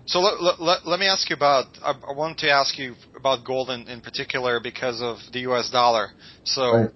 So 0.07 0.21
let, 0.21 0.59
let, 0.59 0.87
let 0.87 0.99
me 0.99 1.07
ask 1.07 1.29
you 1.29 1.37
about, 1.37 1.67
I, 1.83 1.91
I 1.91 2.12
wanted 2.17 2.38
to 2.38 2.51
ask 2.51 2.79
you 2.79 2.95
about 3.14 3.45
gold 3.45 3.69
in, 3.69 3.87
in 3.88 4.01
particular 4.01 4.59
because 4.59 5.03
of 5.03 5.19
the 5.35 5.41
US 5.41 5.71
dollar. 5.71 6.09
So, 6.45 6.62
Right. 6.73 6.91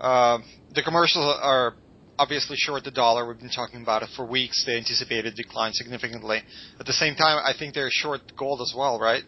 uh, 0.00 0.38
the 0.74 0.82
commercials 0.82 1.38
are 1.40 1.74
obviously 2.18 2.56
short 2.58 2.82
the 2.82 2.90
dollar. 2.90 3.28
We've 3.28 3.38
been 3.38 3.48
talking 3.48 3.80
about 3.80 4.02
it 4.02 4.08
for 4.16 4.26
weeks. 4.26 4.64
They 4.66 4.76
anticipated 4.76 5.36
decline 5.36 5.72
significantly. 5.72 6.40
At 6.80 6.86
the 6.86 6.92
same 6.92 7.14
time, 7.14 7.40
I 7.44 7.56
think 7.56 7.74
they're 7.74 7.90
short 7.92 8.22
gold 8.36 8.60
as 8.60 8.74
well, 8.76 8.98
right? 8.98 9.22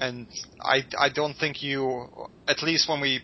And 0.00 0.26
I, 0.60 0.82
I 0.98 1.10
don't 1.14 1.34
think 1.34 1.62
you, 1.62 2.08
at 2.48 2.62
least 2.62 2.88
when 2.88 3.00
we 3.00 3.20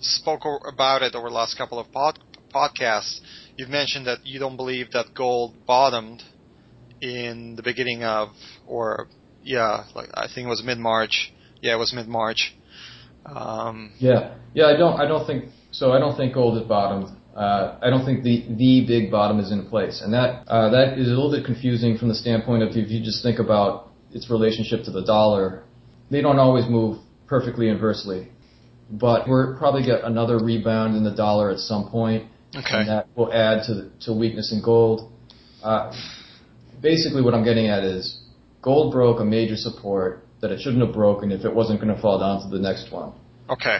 spoke 0.00 0.42
about 0.66 1.02
it 1.02 1.14
over 1.14 1.28
the 1.28 1.34
last 1.34 1.56
couple 1.56 1.78
of 1.78 1.90
pod, 1.90 2.18
podcasts, 2.54 3.20
you've 3.56 3.70
mentioned 3.70 4.06
that 4.06 4.26
you 4.26 4.38
don't 4.38 4.56
believe 4.56 4.90
that 4.92 5.06
gold 5.14 5.54
bottomed 5.66 6.22
in 7.00 7.56
the 7.56 7.62
beginning 7.62 8.04
of, 8.04 8.28
or 8.66 9.08
yeah, 9.42 9.84
like 9.94 10.08
I 10.14 10.26
think 10.26 10.46
it 10.46 10.50
was 10.50 10.62
mid 10.64 10.78
March. 10.78 11.32
Yeah, 11.62 11.74
it 11.74 11.78
was 11.78 11.92
mid 11.94 12.08
March. 12.08 12.54
Um, 13.24 13.92
Yeah, 13.98 14.34
yeah. 14.54 14.66
I 14.66 14.76
don't. 14.76 15.00
I 15.00 15.06
don't 15.06 15.26
think 15.26 15.46
so. 15.70 15.92
I 15.92 15.98
don't 15.98 16.16
think 16.16 16.34
gold 16.34 16.58
has 16.58 16.66
bottomed. 16.66 17.16
Uh, 17.36 17.78
I 17.82 17.90
don't 17.90 18.04
think 18.04 18.24
the 18.24 18.44
the 18.48 18.84
big 18.86 19.10
bottom 19.10 19.38
is 19.38 19.52
in 19.52 19.66
place, 19.68 20.00
and 20.02 20.12
that 20.12 20.46
uh, 20.48 20.70
that 20.70 20.98
is 20.98 21.08
a 21.08 21.10
little 21.10 21.30
bit 21.30 21.44
confusing 21.44 21.96
from 21.96 22.08
the 22.08 22.14
standpoint 22.14 22.62
of 22.62 22.70
if 22.70 22.90
you 22.90 23.02
just 23.02 23.22
think 23.22 23.38
about 23.38 23.90
its 24.12 24.30
relationship 24.30 24.84
to 24.84 24.90
the 24.90 25.04
dollar. 25.04 25.62
They 26.10 26.20
don't 26.20 26.38
always 26.38 26.66
move 26.68 26.98
perfectly 27.26 27.68
inversely, 27.68 28.28
but 28.90 29.28
we're 29.28 29.56
probably 29.56 29.84
get 29.84 30.04
another 30.04 30.38
rebound 30.38 30.96
in 30.96 31.04
the 31.04 31.14
dollar 31.14 31.50
at 31.50 31.58
some 31.58 31.90
point, 31.90 32.30
okay. 32.56 32.66
and 32.70 32.88
that 32.88 33.08
will 33.14 33.32
add 33.32 33.64
to 33.66 33.74
the, 33.74 33.90
to 34.02 34.12
weakness 34.12 34.52
in 34.52 34.62
gold. 34.62 35.12
Uh, 35.62 35.92
basically, 36.80 37.22
what 37.22 37.34
I'm 37.34 37.44
getting 37.44 37.68
at 37.68 37.84
is 37.84 38.20
gold 38.62 38.92
broke 38.92 39.20
a 39.20 39.24
major 39.24 39.56
support 39.56 40.24
that 40.40 40.50
it 40.50 40.60
shouldn't 40.60 40.84
have 40.84 40.94
broken 40.94 41.32
if 41.32 41.44
it 41.44 41.54
wasn't 41.54 41.80
going 41.80 41.94
to 41.94 42.00
fall 42.00 42.18
down 42.18 42.42
to 42.42 42.56
the 42.56 42.62
next 42.62 42.92
one. 42.92 43.12
Okay. 43.50 43.78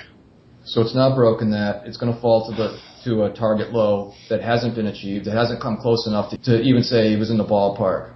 So 0.65 0.83
it's 0.83 0.95
not 0.95 1.17
broken 1.17 1.53
that. 1.53 1.87
It's 1.87 1.97
going 1.97 2.15
to 2.15 2.21
fall 2.21 2.51
to 2.51 2.55
the 2.55 2.79
to 3.05 3.25
a 3.25 3.33
target 3.33 3.73
low 3.73 4.13
that 4.29 4.43
hasn't 4.43 4.75
been 4.75 4.87
achieved. 4.87 5.27
It 5.27 5.33
hasn't 5.35 5.63
come 5.63 5.79
close 5.79 6.07
enough 6.07 6.31
to, 6.31 6.39
to 6.39 6.61
even 6.61 6.83
say 6.83 7.13
it 7.13 7.19
was 7.19 7.31
in 7.31 7.39
the 7.39 7.45
ballpark. 7.45 8.13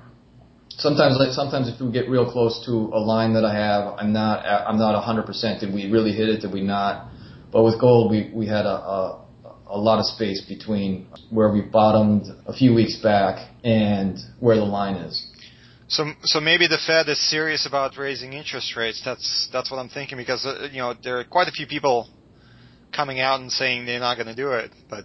Sometimes, 0.79 1.17
like 1.19 1.33
sometimes, 1.33 1.69
if 1.69 1.81
we 1.81 1.93
get 1.93 2.09
real 2.09 2.31
close 2.31 2.65
to 2.67 2.73
a 2.73 3.01
line 3.01 3.35
that 3.35 3.45
I 3.45 3.55
have, 3.55 3.95
I'm 3.99 4.13
not 4.13 4.45
I'm 4.45 4.79
not 4.79 4.95
100%. 5.03 5.61
Did 5.61 5.73
we 5.73 5.91
really 5.91 6.13
hit 6.13 6.29
it? 6.29 6.41
Did 6.41 6.53
we 6.53 6.63
not? 6.63 7.11
But 7.53 7.63
with 7.65 7.81
gold, 7.81 8.11
we 8.11 8.31
we 8.35 8.47
had 8.47 8.65
a, 8.65 8.77
a 8.97 9.23
a 9.73 9.79
lot 9.79 9.99
of 9.99 10.07
space 10.07 10.43
between 10.43 11.07
where 11.31 11.51
we 11.51 11.63
bottomed 11.63 12.27
a 12.47 12.53
few 12.53 12.75
weeks 12.75 12.97
back 13.03 13.49
and 13.65 14.19
where 14.39 14.57
the 14.57 14.65
line 14.65 14.97
is. 14.97 15.27
So, 15.89 16.13
so 16.23 16.41
maybe 16.41 16.67
the 16.69 16.79
Fed 16.87 17.09
is 17.09 17.19
serious 17.31 17.67
about 17.67 17.97
raising 17.97 18.33
interest 18.35 18.77
rates. 18.77 19.03
That's 19.05 19.49
that's 19.53 19.71
what 19.71 19.79
I'm 19.79 19.89
thinking 19.89 20.17
because 20.17 20.45
uh, 20.47 20.69
you 20.71 20.79
know 20.79 20.95
there 21.03 21.19
are 21.19 21.25
quite 21.25 21.49
a 21.49 21.53
few 21.53 21.67
people 21.67 22.09
coming 22.95 23.21
out 23.21 23.41
and 23.41 23.51
saying 23.51 23.87
they're 23.87 24.01
not 24.01 24.17
going 24.17 24.29
to 24.29 24.35
do 24.35 24.53
it, 24.53 24.71
but 24.89 25.05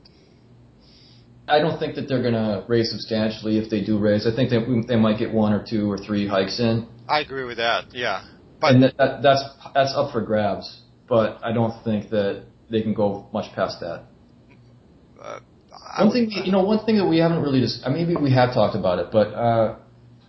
I 1.48 1.60
don't 1.60 1.80
think 1.80 1.96
that 1.96 2.08
they're 2.10 2.22
going 2.22 2.34
to 2.34 2.66
raise 2.68 2.92
substantially 2.92 3.58
if 3.58 3.70
they 3.70 3.84
do 3.84 3.98
raise. 3.98 4.28
I 4.28 4.36
think 4.36 4.50
they 4.50 4.60
they 4.88 5.00
might 5.00 5.18
get 5.18 5.34
one 5.34 5.54
or 5.54 5.66
two 5.68 5.90
or 5.90 5.98
three 5.98 6.28
hikes 6.28 6.60
in. 6.60 6.88
I 7.08 7.22
agree 7.22 7.46
with 7.46 7.58
that. 7.58 7.94
Yeah, 7.94 8.26
but 8.60 8.74
and 8.74 8.84
that, 8.84 8.98
that, 8.98 9.22
that's 9.22 9.44
that's 9.74 9.94
up 9.96 10.12
for 10.12 10.22
grabs. 10.22 10.82
But 11.08 11.40
I 11.42 11.54
don't 11.54 11.84
think 11.84 12.10
that 12.10 12.44
they 12.70 12.82
can 12.82 12.94
go 12.94 13.28
much 13.32 13.54
past 13.56 13.80
that. 13.80 14.04
uh, 15.22 15.40
I 15.72 16.04
One 16.04 16.12
thing, 16.12 16.30
you 16.32 16.52
know, 16.52 16.64
one 16.64 16.86
thing 16.86 16.98
that 16.98 17.08
we 17.08 17.20
haven't 17.20 17.42
really, 17.42 17.64
uh, 17.64 17.90
maybe 17.90 18.16
we 18.16 18.32
have 18.34 18.54
talked 18.54 18.76
about 18.76 19.00
it, 19.00 19.08
but 19.12 19.28
uh, 19.34 19.78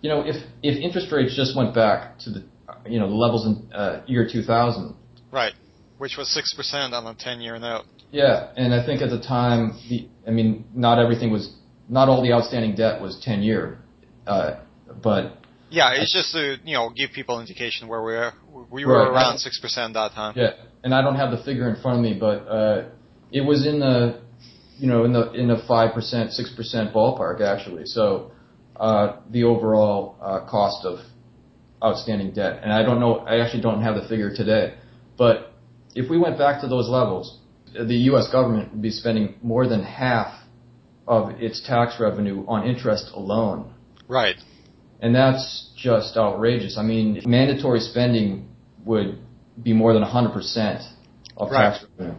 you 0.01 0.09
know, 0.09 0.21
if 0.25 0.35
if 0.63 0.77
interest 0.77 1.11
rates 1.11 1.35
just 1.35 1.55
went 1.55 1.75
back 1.75 2.17
to 2.19 2.29
the, 2.29 2.43
you 2.87 2.99
know, 2.99 3.09
the 3.09 3.15
levels 3.15 3.45
in 3.45 3.73
uh, 3.73 4.03
year 4.07 4.27
2000, 4.31 4.95
right, 5.31 5.53
which 5.97 6.15
was 6.17 6.33
six 6.33 6.53
percent 6.53 6.93
on 6.93 7.05
a 7.05 7.13
ten-year 7.13 7.59
note. 7.59 7.85
Yeah, 8.11 8.51
and 8.55 8.73
I 8.73 8.85
think 8.85 9.01
at 9.01 9.09
the 9.09 9.19
time, 9.19 9.73
the, 9.89 10.07
I 10.27 10.31
mean, 10.31 10.65
not 10.73 10.99
everything 10.99 11.31
was, 11.31 11.53
not 11.87 12.09
all 12.09 12.21
the 12.21 12.33
outstanding 12.33 12.75
debt 12.75 13.01
was 13.01 13.19
10 13.23 13.41
year, 13.43 13.79
uh, 14.27 14.59
but 15.03 15.37
Yeah, 15.69 15.91
it's 15.93 16.13
just 16.13 16.31
to 16.33 16.57
you 16.63 16.73
know 16.73 16.89
give 16.89 17.11
people 17.11 17.39
indication 17.39 17.87
where 17.87 18.01
we 18.01 18.13
were. 18.13 18.33
We 18.71 18.85
were 18.85 18.93
Right. 18.93 19.07
around 19.13 19.37
six 19.37 19.59
percent 19.59 19.93
that 19.93 20.13
time. 20.13 20.33
Yeah, 20.35 20.53
and 20.83 20.93
I 20.93 21.01
don't 21.01 21.15
have 21.15 21.31
the 21.31 21.37
figure 21.43 21.69
in 21.69 21.75
front 21.81 21.97
of 21.99 22.03
me, 22.03 22.15
but 22.19 22.37
uh, 22.47 22.85
it 23.31 23.41
was 23.41 23.67
in 23.67 23.79
the, 23.79 24.19
you 24.79 24.87
know, 24.87 25.05
in 25.05 25.13
the 25.13 25.31
in 25.33 25.47
the 25.47 25.57
five 25.67 25.93
percent, 25.93 26.33
six 26.33 26.51
percent 26.55 26.91
ballpark 26.93 27.41
actually. 27.41 27.83
So 27.85 28.31
uh, 28.75 29.17
the 29.29 29.43
overall 29.43 30.17
uh, 30.21 30.39
cost 30.49 30.85
of 30.85 30.99
outstanding 31.83 32.31
debt, 32.31 32.61
and 32.63 32.73
I 32.73 32.81
don't 32.83 32.99
know, 32.99 33.19
I 33.19 33.39
actually 33.39 33.61
don't 33.61 33.83
have 33.83 33.95
the 33.95 34.07
figure 34.07 34.35
today, 34.35 34.73
but 35.17 35.53
if 35.95 36.09
we 36.09 36.17
went 36.17 36.37
back 36.37 36.61
to 36.61 36.67
those 36.67 36.89
levels, 36.89 37.38
the 37.73 37.95
U.S. 38.11 38.27
government 38.31 38.71
would 38.71 38.81
be 38.81 38.91
spending 38.91 39.35
more 39.41 39.67
than 39.67 39.83
half 39.83 40.33
of 41.07 41.31
its 41.41 41.65
tax 41.65 41.99
revenue 41.99 42.45
on 42.47 42.67
interest 42.67 43.11
alone. 43.13 43.73
Right. 44.07 44.35
And 45.01 45.15
that's 45.15 45.71
just 45.77 46.17
outrageous. 46.17 46.77
I 46.77 46.83
mean, 46.83 47.21
mandatory 47.25 47.79
spending 47.79 48.49
would 48.85 49.17
be 49.61 49.73
more 49.73 49.93
than 49.93 50.03
100% 50.03 50.85
of 51.37 51.49
Right. 51.51 51.73
tax 51.73 51.85
revenue. 51.97 52.15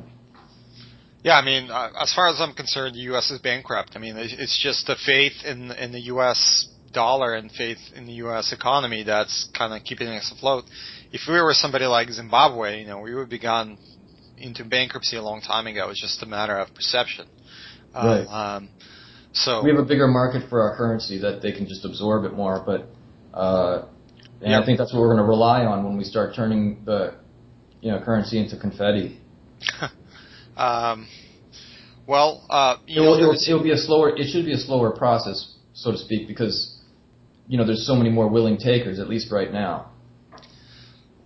Yeah, 1.23 1.37
I 1.37 1.45
mean, 1.45 1.71
uh, 1.71 1.91
as 2.01 2.13
far 2.15 2.29
as 2.29 2.41
I'm 2.41 2.55
concerned, 2.55 2.95
the 2.95 3.01
U.S. 3.13 3.31
is 3.31 3.39
bankrupt. 3.41 3.91
I 3.95 3.99
mean, 3.99 4.17
it- 4.17 4.33
it's 4.39 4.59
just 4.59 4.87
the 4.87 4.97
faith 4.97 5.45
in 5.45 5.71
in 5.73 5.93
the 5.93 6.01
U.S. 6.15 6.67
dollar 6.93 7.35
and 7.35 7.53
faith 7.53 7.79
in 7.95 8.07
the 8.07 8.15
U.S. 8.25 8.53
economy 8.53 9.03
that's 9.05 9.49
kind 9.57 9.73
of 9.75 9.85
keeping 9.85 10.09
us 10.09 10.33
afloat. 10.35 10.65
If 11.13 11.21
we 11.29 11.35
were 11.41 11.53
somebody 11.55 11.85
like 11.85 12.09
Zimbabwe, 12.11 12.81
you 12.81 12.87
know, 12.87 13.01
we 13.01 13.15
would 13.15 13.29
be 13.29 13.39
gone 13.39 13.77
into 14.41 14.65
bankruptcy 14.65 15.17
a 15.17 15.23
long 15.23 15.41
time 15.41 15.67
ago. 15.67 15.91
It's 15.91 16.01
just 16.01 16.23
a 16.23 16.27
matter 16.27 16.57
of 16.59 16.75
perception. 16.75 17.27
Right. 17.95 18.25
Um, 18.25 18.71
so 19.33 19.63
We 19.63 19.71
have 19.71 19.79
a 19.79 19.85
bigger 19.85 20.09
market 20.09 20.49
for 20.49 20.61
our 20.63 20.77
currency 20.77 21.19
that 21.19 21.43
they 21.43 21.53
can 21.53 21.67
just 21.67 21.85
absorb 21.85 22.25
it 22.25 22.35
more, 22.35 22.63
but 22.65 22.89
uh, 23.37 23.87
and 24.41 24.51
Yeah. 24.51 24.61
I 24.61 24.65
think 24.65 24.79
that's 24.79 24.93
what 24.93 25.01
we're 25.01 25.15
going 25.15 25.19
to 25.19 25.29
rely 25.29 25.65
on 25.65 25.85
when 25.85 25.97
we 25.97 26.05
start 26.05 26.35
turning 26.35 26.83
the 26.85 27.15
you 27.81 27.91
know 27.93 28.01
currency 28.01 28.39
into 28.39 28.57
confetti. 28.57 29.21
um, 30.57 31.07
well, 32.07 32.45
uh, 32.51 32.77
it 32.89 33.01
will, 33.01 33.19
know, 33.19 33.25
it 33.25 33.27
will, 33.27 33.35
it'll 33.35 33.63
be 33.63 33.71
a 33.73 33.77
slower. 33.77 34.17
It 34.17 34.29
should 34.31 34.45
be 34.45 34.53
a 34.53 34.59
slower 34.59 34.91
process, 34.91 35.55
so 35.75 35.93
to 35.93 35.99
speak, 35.99 36.27
because 36.27 36.81
you 37.47 37.59
know 37.59 37.65
there's 37.67 37.87
so 37.87 37.95
many 37.95 38.11
more 38.11 38.29
willing 38.29 38.57
takers, 38.57 38.99
at 38.99 39.09
least 39.09 39.31
right 39.31 39.53
now. 39.53 39.91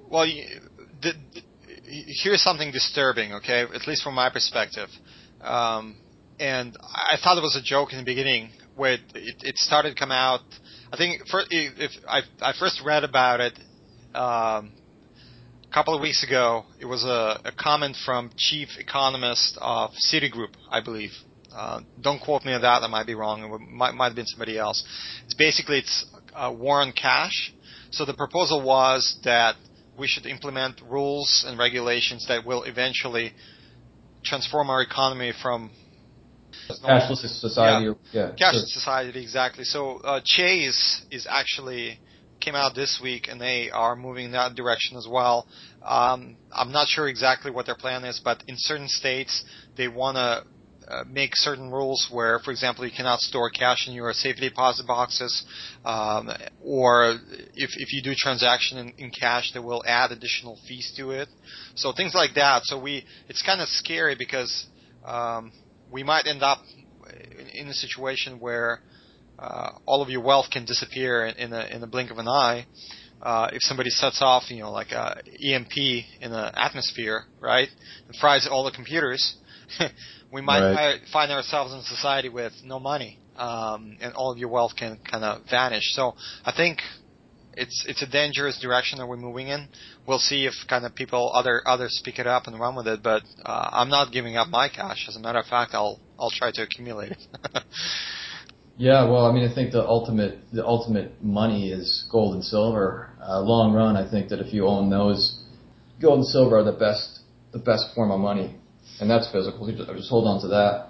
Well, 0.08 0.26
you, 0.26 0.44
the, 0.44 0.60
the, 0.60 0.63
here's 2.22 2.42
something 2.42 2.70
disturbing, 2.70 3.34
okay? 3.34 3.62
At 3.62 3.86
least 3.86 4.02
from 4.02 4.14
my 4.14 4.30
perspective. 4.30 4.88
Um, 5.40 5.96
and 6.38 6.76
I 6.80 7.16
thought 7.22 7.38
it 7.38 7.42
was 7.42 7.56
a 7.56 7.62
joke 7.62 7.92
in 7.92 7.98
the 7.98 8.04
beginning 8.04 8.50
where 8.76 8.94
it, 8.94 9.00
it, 9.14 9.56
started 9.56 9.90
to 9.90 9.94
come 9.94 10.10
out. 10.10 10.40
I 10.92 10.96
think 10.96 11.22
first, 11.28 11.48
if 11.50 11.92
I, 12.08 12.22
I 12.40 12.52
first 12.58 12.82
read 12.84 13.04
about 13.04 13.40
it 13.40 13.58
um, 14.14 14.72
a 15.68 15.72
couple 15.72 15.94
of 15.94 16.00
weeks 16.00 16.24
ago, 16.24 16.64
it 16.80 16.86
was 16.86 17.04
a, 17.04 17.40
a 17.44 17.52
comment 17.56 17.96
from 18.04 18.30
chief 18.36 18.68
economist 18.78 19.58
of 19.60 19.90
Citigroup, 20.12 20.54
I 20.70 20.80
believe. 20.80 21.12
Uh, 21.54 21.80
don't 22.00 22.20
quote 22.20 22.44
me 22.44 22.52
on 22.52 22.62
that. 22.62 22.82
I 22.82 22.88
might 22.88 23.06
be 23.06 23.14
wrong. 23.14 23.44
It 23.44 23.70
might, 23.70 23.94
might 23.94 24.08
have 24.08 24.16
been 24.16 24.26
somebody 24.26 24.58
else. 24.58 24.84
It's 25.24 25.34
basically 25.34 25.78
it's 25.78 26.04
uh, 26.34 26.52
war 26.56 26.80
on 26.80 26.92
cash. 26.92 27.52
So 27.90 28.04
the 28.04 28.14
proposal 28.14 28.60
was 28.60 29.20
that 29.22 29.54
we 29.98 30.06
should 30.06 30.26
implement 30.26 30.80
rules 30.80 31.44
and 31.46 31.58
regulations 31.58 32.26
that 32.28 32.44
will 32.44 32.64
eventually 32.64 33.32
transform 34.24 34.70
our 34.70 34.82
economy 34.82 35.32
from 35.42 35.70
cashless 36.82 37.40
society. 37.40 37.92
Yeah, 38.12 38.30
yeah 38.30 38.30
cashless 38.32 38.52
sure. 38.52 38.80
society 38.80 39.22
exactly. 39.22 39.64
So 39.64 39.98
uh, 39.98 40.20
Chase 40.24 41.04
is 41.10 41.26
actually 41.28 42.00
came 42.40 42.54
out 42.54 42.74
this 42.74 43.00
week, 43.02 43.28
and 43.28 43.40
they 43.40 43.70
are 43.70 43.96
moving 43.96 44.26
in 44.26 44.32
that 44.32 44.54
direction 44.54 44.96
as 44.96 45.06
well. 45.10 45.46
Um, 45.82 46.36
I'm 46.52 46.72
not 46.72 46.88
sure 46.88 47.08
exactly 47.08 47.50
what 47.50 47.66
their 47.66 47.74
plan 47.74 48.04
is, 48.04 48.20
but 48.22 48.42
in 48.46 48.56
certain 48.58 48.88
states 48.88 49.44
they 49.76 49.88
want 49.88 50.16
to 50.16 50.44
uh, 50.88 51.04
make 51.10 51.34
certain 51.34 51.70
rules 51.70 52.08
where, 52.10 52.38
for 52.40 52.50
example, 52.50 52.84
you 52.84 52.92
cannot 52.94 53.20
store 53.20 53.50
cash 53.50 53.86
in 53.88 53.94
your 53.94 54.12
safety 54.12 54.48
deposit 54.48 54.86
boxes, 54.86 55.44
um, 55.84 56.30
or 56.62 57.18
if, 57.54 57.70
if 57.76 57.92
you 57.92 58.02
do 58.02 58.14
transaction 58.16 58.78
in, 58.78 58.92
in, 58.98 59.10
cash, 59.10 59.52
they 59.52 59.60
will 59.60 59.82
add 59.86 60.12
additional 60.12 60.58
fees 60.68 60.92
to 60.96 61.10
it. 61.10 61.28
So 61.74 61.92
things 61.92 62.14
like 62.14 62.34
that. 62.34 62.62
So 62.64 62.80
we, 62.80 63.04
it's 63.28 63.42
kind 63.42 63.60
of 63.60 63.68
scary 63.68 64.14
because 64.18 64.66
um, 65.04 65.52
we 65.90 66.02
might 66.02 66.26
end 66.26 66.42
up 66.42 66.58
in 67.54 67.68
a 67.68 67.74
situation 67.74 68.40
where 68.40 68.80
uh, 69.38 69.72
all 69.86 70.02
of 70.02 70.08
your 70.08 70.22
wealth 70.22 70.46
can 70.50 70.64
disappear 70.64 71.26
in, 71.26 71.36
in 71.36 71.52
a 71.52 71.66
in 71.66 71.82
a 71.82 71.86
blink 71.86 72.10
of 72.10 72.18
an 72.18 72.28
eye. 72.28 72.66
Uh, 73.22 73.48
if 73.52 73.62
somebody 73.62 73.90
sets 73.90 74.20
off, 74.20 74.50
you 74.50 74.60
know, 74.60 74.70
like 74.70 74.90
a 74.90 75.16
EMP 75.42 75.76
in 76.20 76.30
the 76.30 76.52
atmosphere, 76.60 77.24
right, 77.40 77.68
and 78.06 78.16
fries 78.16 78.46
all 78.50 78.64
the 78.64 78.70
computers, 78.70 79.36
we 80.34 80.40
might 80.40 80.74
right. 80.74 81.00
find 81.12 81.30
ourselves 81.30 81.72
in 81.72 81.78
a 81.78 81.82
society 81.84 82.28
with 82.28 82.52
no 82.64 82.80
money, 82.80 83.20
um, 83.36 83.96
and 84.00 84.14
all 84.14 84.32
of 84.32 84.36
your 84.36 84.48
wealth 84.48 84.72
can 84.76 84.98
kind 85.08 85.22
of 85.22 85.42
vanish. 85.48 85.94
So 85.94 86.16
I 86.44 86.52
think 86.54 86.80
it's 87.56 87.84
it's 87.88 88.02
a 88.02 88.10
dangerous 88.10 88.60
direction 88.60 88.98
that 88.98 89.06
we're 89.06 89.16
moving 89.16 89.46
in. 89.46 89.68
We'll 90.08 90.18
see 90.18 90.44
if 90.44 90.54
kind 90.68 90.84
of 90.84 90.92
people 90.96 91.30
other 91.32 91.62
others 91.64 92.02
pick 92.04 92.18
it 92.18 92.26
up 92.26 92.48
and 92.48 92.58
run 92.58 92.74
with 92.74 92.88
it. 92.88 93.00
But 93.00 93.22
uh, 93.44 93.70
I'm 93.72 93.88
not 93.88 94.12
giving 94.12 94.36
up 94.36 94.48
my 94.48 94.68
cash. 94.68 95.06
As 95.08 95.14
a 95.14 95.20
matter 95.20 95.38
of 95.38 95.46
fact, 95.46 95.70
I'll 95.72 96.00
I'll 96.18 96.32
try 96.32 96.50
to 96.52 96.62
accumulate 96.62 97.12
it. 97.12 97.22
yeah, 98.76 99.08
well, 99.08 99.26
I 99.26 99.32
mean, 99.32 99.48
I 99.48 99.54
think 99.54 99.70
the 99.70 99.86
ultimate 99.86 100.38
the 100.52 100.66
ultimate 100.66 101.22
money 101.22 101.70
is 101.70 102.08
gold 102.10 102.34
and 102.34 102.42
silver. 102.42 103.10
Uh, 103.22 103.40
long 103.40 103.72
run, 103.72 103.96
I 103.96 104.10
think 104.10 104.30
that 104.30 104.40
if 104.40 104.52
you 104.52 104.66
own 104.66 104.90
those, 104.90 105.44
gold 106.02 106.18
and 106.18 106.26
silver 106.26 106.58
are 106.58 106.64
the 106.64 106.72
best 106.72 107.20
the 107.52 107.60
best 107.60 107.94
form 107.94 108.10
of 108.10 108.18
money 108.18 108.56
and 109.00 109.10
that's 109.10 109.30
physical. 109.30 109.66
Just, 109.70 109.88
just 109.90 110.10
hold 110.10 110.26
on 110.26 110.40
to 110.42 110.48
that. 110.48 110.88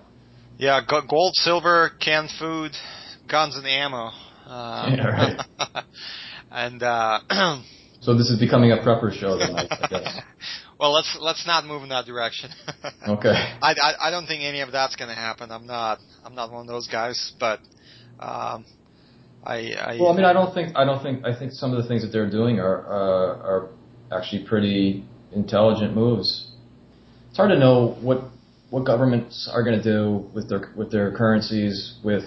Yeah, 0.59 0.81
gold, 0.87 1.35
silver, 1.35 1.91
canned 2.01 2.31
food, 2.39 2.73
guns 3.29 3.57
and 3.57 3.67
ammo. 3.67 4.11
Uh, 4.47 4.91
yeah, 4.97 5.07
right. 5.07 5.85
and 6.51 6.83
uh, 6.83 7.19
so 8.01 8.17
this 8.17 8.29
is 8.31 8.39
becoming 8.39 8.71
a 8.71 8.77
prepper 8.77 9.13
show, 9.13 9.39
then 9.39 9.57
I, 9.57 9.67
I 9.71 9.87
guess. 9.89 10.21
well, 10.79 10.93
let's 10.93 11.17
let's 11.21 11.47
not 11.47 11.65
move 11.65 11.83
in 11.83 11.89
that 11.89 12.07
direction. 12.07 12.51
okay. 13.09 13.31
I, 13.31 13.75
I 13.83 13.95
I 14.09 14.11
don't 14.11 14.27
think 14.27 14.43
any 14.43 14.61
of 14.61 14.71
that's 14.71 14.97
going 14.97 15.09
to 15.09 15.15
happen. 15.15 15.51
I'm 15.51 15.67
not 15.67 15.99
I'm 16.25 16.35
not 16.35 16.53
one 16.53 16.63
of 16.63 16.69
those 16.69 16.89
guys, 16.89 17.33
but. 17.39 17.61
Um, 18.21 18.65
I, 19.47 19.73
I, 19.73 19.99
well, 20.01 20.11
I 20.11 20.17
mean, 20.17 20.25
I 20.25 20.33
don't 20.33 20.55
think 20.55 20.75
I 20.75 20.87
don't 20.87 21.03
think 21.03 21.27
I 21.27 21.39
think 21.39 21.53
some 21.53 21.71
of 21.75 21.83
the 21.83 21.87
things 21.87 22.01
that 22.01 22.09
they're 22.09 22.31
doing 22.31 22.61
are 22.61 22.87
uh, 22.87 23.37
are 23.43 23.69
actually 24.11 24.45
pretty 24.45 25.05
intelligent 25.33 25.95
moves 25.95 26.54
it's 27.35 27.39
hard 27.41 27.51
to 27.51 27.59
know 27.59 27.97
what 28.01 28.23
what 28.71 28.85
governments 28.85 29.51
are 29.53 29.65
going 29.65 29.77
to 29.77 29.83
do 29.83 30.31
with 30.33 30.49
their 30.49 30.73
with 30.77 30.93
their 30.93 31.11
currencies, 31.11 31.99
with 32.05 32.23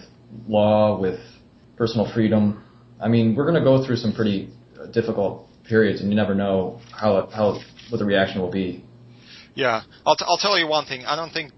law, 0.49 0.99
with 0.99 1.17
personal 1.77 2.11
freedom. 2.13 2.61
I 2.99 3.07
mean, 3.07 3.33
we're 3.33 3.49
going 3.49 3.55
to 3.55 3.63
go 3.63 3.85
through 3.85 3.95
some 3.95 4.11
pretty 4.11 4.49
difficult 4.91 5.47
periods, 5.63 6.01
and 6.01 6.09
you 6.09 6.17
never 6.17 6.35
know 6.35 6.81
how 6.91 7.29
how 7.33 7.57
what 7.89 7.99
the 7.99 8.03
reaction 8.03 8.41
will 8.41 8.51
be. 8.51 8.83
Yeah, 9.55 9.83
I'll 10.05 10.17
t- 10.17 10.25
I'll 10.27 10.35
tell 10.35 10.59
you 10.59 10.67
one 10.67 10.85
thing. 10.85 11.05
I 11.05 11.15
don't 11.15 11.31
think 11.31 11.53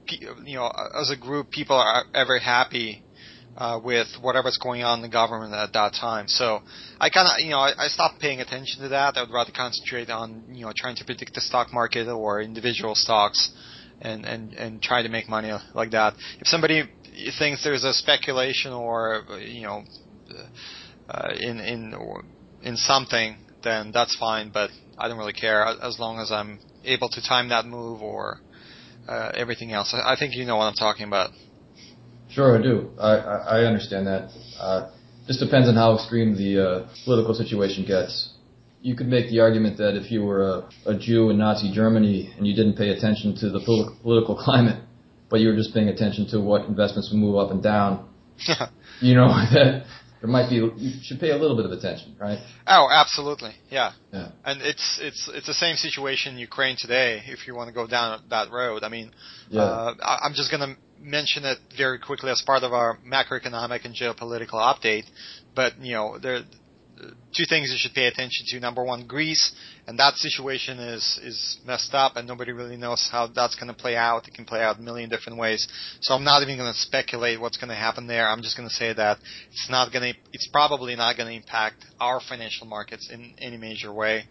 you 0.45 0.57
know 0.57 0.71
as 1.01 1.09
a 1.09 1.17
group 1.17 1.49
people 1.49 1.75
are 1.75 2.03
ever 2.13 2.38
happy 2.38 3.01
uh, 3.59 3.77
with 3.83 4.07
whatever's 4.21 4.57
going 4.57 4.83
on 4.83 4.99
in 4.99 5.03
the 5.03 5.09
government 5.09 5.53
at 5.53 5.73
that 5.73 5.93
time. 5.93 6.27
So 6.29 6.61
I 6.99 7.09
kind 7.09 7.27
of, 7.27 7.43
you 7.43 7.51
know, 7.51 7.59
I, 7.59 7.71
I 7.77 7.87
stopped 7.89 8.19
paying 8.21 8.39
attention 8.39 8.81
to 8.83 8.89
that. 8.89 9.17
I 9.17 9.21
would 9.21 9.33
rather 9.33 9.51
concentrate 9.51 10.09
on, 10.09 10.45
you 10.47 10.65
know, 10.65 10.71
trying 10.75 10.95
to 10.95 11.05
predict 11.05 11.35
the 11.35 11.41
stock 11.41 11.73
market 11.73 12.07
or 12.07 12.41
individual 12.41 12.95
stocks 12.95 13.51
and, 14.01 14.25
and, 14.25 14.53
and 14.53 14.81
try 14.81 15.03
to 15.03 15.09
make 15.09 15.27
money 15.27 15.51
like 15.75 15.91
that. 15.91 16.13
If 16.39 16.47
somebody 16.47 16.83
thinks 17.37 17.61
there's 17.61 17.83
a 17.83 17.93
speculation 17.93 18.71
or, 18.71 19.23
you 19.41 19.63
know, 19.63 19.83
uh, 21.09 21.33
in, 21.37 21.59
in, 21.59 21.93
in 22.63 22.77
something, 22.77 23.37
then 23.61 23.91
that's 23.93 24.15
fine, 24.15 24.51
but 24.53 24.69
I 24.97 25.09
don't 25.09 25.17
really 25.17 25.33
care 25.33 25.65
as 25.65 25.99
long 25.99 26.19
as 26.19 26.31
I'm 26.31 26.59
able 26.85 27.09
to 27.09 27.21
time 27.27 27.49
that 27.49 27.65
move 27.65 28.01
or 28.01 28.39
uh, 29.05 29.31
everything 29.35 29.73
else. 29.73 29.93
I, 29.93 30.13
I 30.13 30.15
think 30.17 30.33
you 30.33 30.45
know 30.45 30.55
what 30.55 30.65
I'm 30.65 30.75
talking 30.75 31.07
about. 31.07 31.31
Sure, 32.39 32.58
I 32.58 32.62
do. 32.62 32.89
I, 32.97 33.12
I, 33.17 33.36
I 33.36 33.65
understand 33.65 34.08
that. 34.08 34.32
Uh, 34.58 34.89
just 35.28 35.41
depends 35.41 35.67
on 35.67 35.75
how 35.75 35.95
extreme 35.95 36.38
the 36.38 36.52
uh, 36.63 36.89
political 37.04 37.34
situation 37.34 37.84
gets. 37.86 38.32
You 38.82 38.95
could 38.95 39.08
make 39.08 39.30
the 39.30 39.41
argument 39.41 39.78
that 39.80 39.97
if 39.97 40.10
you 40.10 40.23
were 40.23 40.43
a, 40.43 40.69
a 40.86 40.97
Jew 40.97 41.32
in 41.32 41.38
Nazi 41.38 41.69
Germany 41.73 42.34
and 42.38 42.47
you 42.47 42.56
didn't 42.56 42.78
pay 42.78 42.91
attention 42.91 43.36
to 43.41 43.49
the 43.49 43.60
pol- 43.65 43.93
political 44.02 44.38
climate, 44.38 44.82
but 45.30 45.41
you 45.41 45.49
were 45.49 45.56
just 45.58 45.73
paying 45.73 45.89
attention 45.89 46.28
to 46.30 46.39
what 46.39 46.63
investments 46.63 47.10
would 47.12 47.19
move 47.19 47.36
up 47.36 47.52
and 47.52 47.62
down, 47.62 48.08
you 49.02 49.15
know 49.15 49.28
that 49.54 49.86
there 50.21 50.30
might 50.30 50.49
be 50.49 50.56
you 50.56 50.91
should 51.04 51.19
pay 51.19 51.32
a 51.32 51.38
little 51.38 51.58
bit 51.58 51.65
of 51.65 51.73
attention, 51.73 52.15
right? 52.17 52.39
Oh, 52.67 52.88
absolutely, 52.89 53.52
yeah. 53.69 53.91
Yeah. 54.13 54.30
And 54.45 54.62
it's 54.62 54.97
it's 55.02 55.30
it's 55.34 55.47
the 55.47 55.54
same 55.54 55.75
situation 55.75 56.36
in 56.36 56.39
Ukraine 56.39 56.78
today. 56.80 57.21
If 57.28 57.47
you 57.47 57.56
want 57.56 57.67
to 57.67 57.73
go 57.73 57.86
down 57.86 58.23
that 58.30 58.49
road, 58.49 58.86
I 58.86 58.89
mean, 58.89 59.12
yeah. 59.49 59.62
uh, 59.62 59.93
I, 60.02 60.19
I'm 60.23 60.34
just 60.34 60.52
gonna 60.52 60.78
mention 61.01 61.45
it 61.45 61.57
very 61.77 61.99
quickly 61.99 62.29
as 62.29 62.41
part 62.45 62.63
of 62.63 62.73
our 62.73 62.97
macroeconomic 63.05 63.85
and 63.85 63.95
geopolitical 63.95 64.53
update. 64.53 65.05
But 65.55 65.79
you 65.79 65.93
know, 65.93 66.17
there 66.19 66.41
two 67.35 67.45
things 67.47 67.69
you 67.71 67.77
should 67.77 67.93
pay 67.93 68.07
attention 68.07 68.45
to. 68.47 68.59
Number 68.59 68.83
one, 68.83 69.07
Greece, 69.07 69.53
and 69.88 69.97
that 69.99 70.15
situation 70.15 70.79
is 70.79 71.19
is 71.23 71.57
messed 71.65 71.93
up, 71.93 72.15
and 72.15 72.27
nobody 72.27 72.51
really 72.51 72.77
knows 72.77 73.07
how 73.12 73.27
that's 73.27 73.55
going 73.55 73.67
to 73.67 73.73
play 73.73 73.95
out. 73.95 74.27
It 74.27 74.33
can 74.33 74.45
play 74.45 74.62
out 74.62 74.79
a 74.79 74.81
million 74.81 75.09
different 75.09 75.39
ways. 75.39 75.67
So 76.01 76.13
I'm 76.13 76.23
not 76.23 76.41
even 76.41 76.57
going 76.57 76.71
to 76.71 76.79
speculate 76.79 77.39
what's 77.39 77.57
going 77.57 77.69
to 77.69 77.75
happen 77.75 78.07
there. 78.07 78.27
I'm 78.27 78.41
just 78.41 78.57
going 78.57 78.67
to 78.67 78.75
say 78.75 78.93
that 78.93 79.17
it's 79.51 79.69
not 79.69 79.91
going 79.91 80.13
to, 80.13 80.19
it's 80.33 80.47
probably 80.51 80.95
not 80.95 81.17
going 81.17 81.29
to 81.29 81.35
impact 81.35 81.85
our 81.99 82.19
financial 82.27 82.67
markets 82.67 83.09
in 83.12 83.33
any 83.39 83.57
major 83.57 83.93
way. 83.93 84.25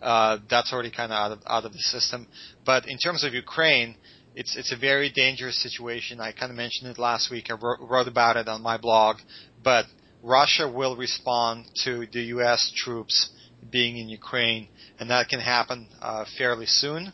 Uh, 0.00 0.38
that's 0.48 0.72
already 0.72 0.90
kind 0.90 1.12
of 1.12 1.16
out 1.16 1.32
of 1.32 1.38
out 1.46 1.64
of 1.64 1.72
the 1.72 1.78
system. 1.78 2.26
But 2.64 2.88
in 2.88 2.98
terms 2.98 3.24
of 3.24 3.34
Ukraine, 3.34 3.96
it's 4.38 4.56
it's 4.56 4.72
a 4.72 4.76
very 4.76 5.10
dangerous 5.10 5.60
situation. 5.60 6.20
I 6.20 6.30
kind 6.30 6.50
of 6.50 6.56
mentioned 6.56 6.88
it 6.88 6.96
last 6.96 7.28
week. 7.28 7.50
I 7.50 7.54
wrote, 7.54 7.80
wrote 7.80 8.06
about 8.06 8.36
it 8.36 8.46
on 8.46 8.62
my 8.62 8.76
blog, 8.76 9.16
but 9.64 9.86
Russia 10.22 10.70
will 10.72 10.96
respond 10.96 11.66
to 11.82 12.06
the 12.12 12.20
U.S. 12.36 12.72
troops 12.76 13.30
being 13.68 13.98
in 13.98 14.08
Ukraine, 14.08 14.68
and 15.00 15.10
that 15.10 15.28
can 15.28 15.40
happen 15.40 15.88
uh, 16.00 16.24
fairly 16.38 16.66
soon. 16.66 17.12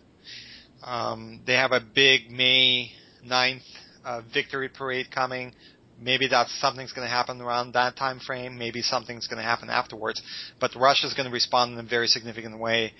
Um, 0.82 1.40
they 1.46 1.54
have 1.54 1.72
a 1.72 1.80
big 1.80 2.30
May 2.30 2.90
9th 3.26 3.62
uh, 4.04 4.20
victory 4.34 4.68
parade 4.68 5.10
coming. 5.10 5.54
Maybe 5.98 6.28
that's 6.28 6.54
something's 6.60 6.92
going 6.92 7.08
to 7.08 7.14
happen 7.14 7.40
around 7.40 7.72
that 7.72 7.96
time 7.96 8.20
frame. 8.20 8.58
Maybe 8.58 8.82
something's 8.82 9.28
going 9.28 9.38
to 9.38 9.48
happen 9.48 9.70
afterwards. 9.70 10.20
But 10.60 10.72
Russia's 10.76 11.14
going 11.14 11.26
to 11.26 11.32
respond 11.32 11.72
in 11.72 11.78
a 11.78 11.88
very 11.88 12.08
significant 12.08 12.58
way 12.58 12.92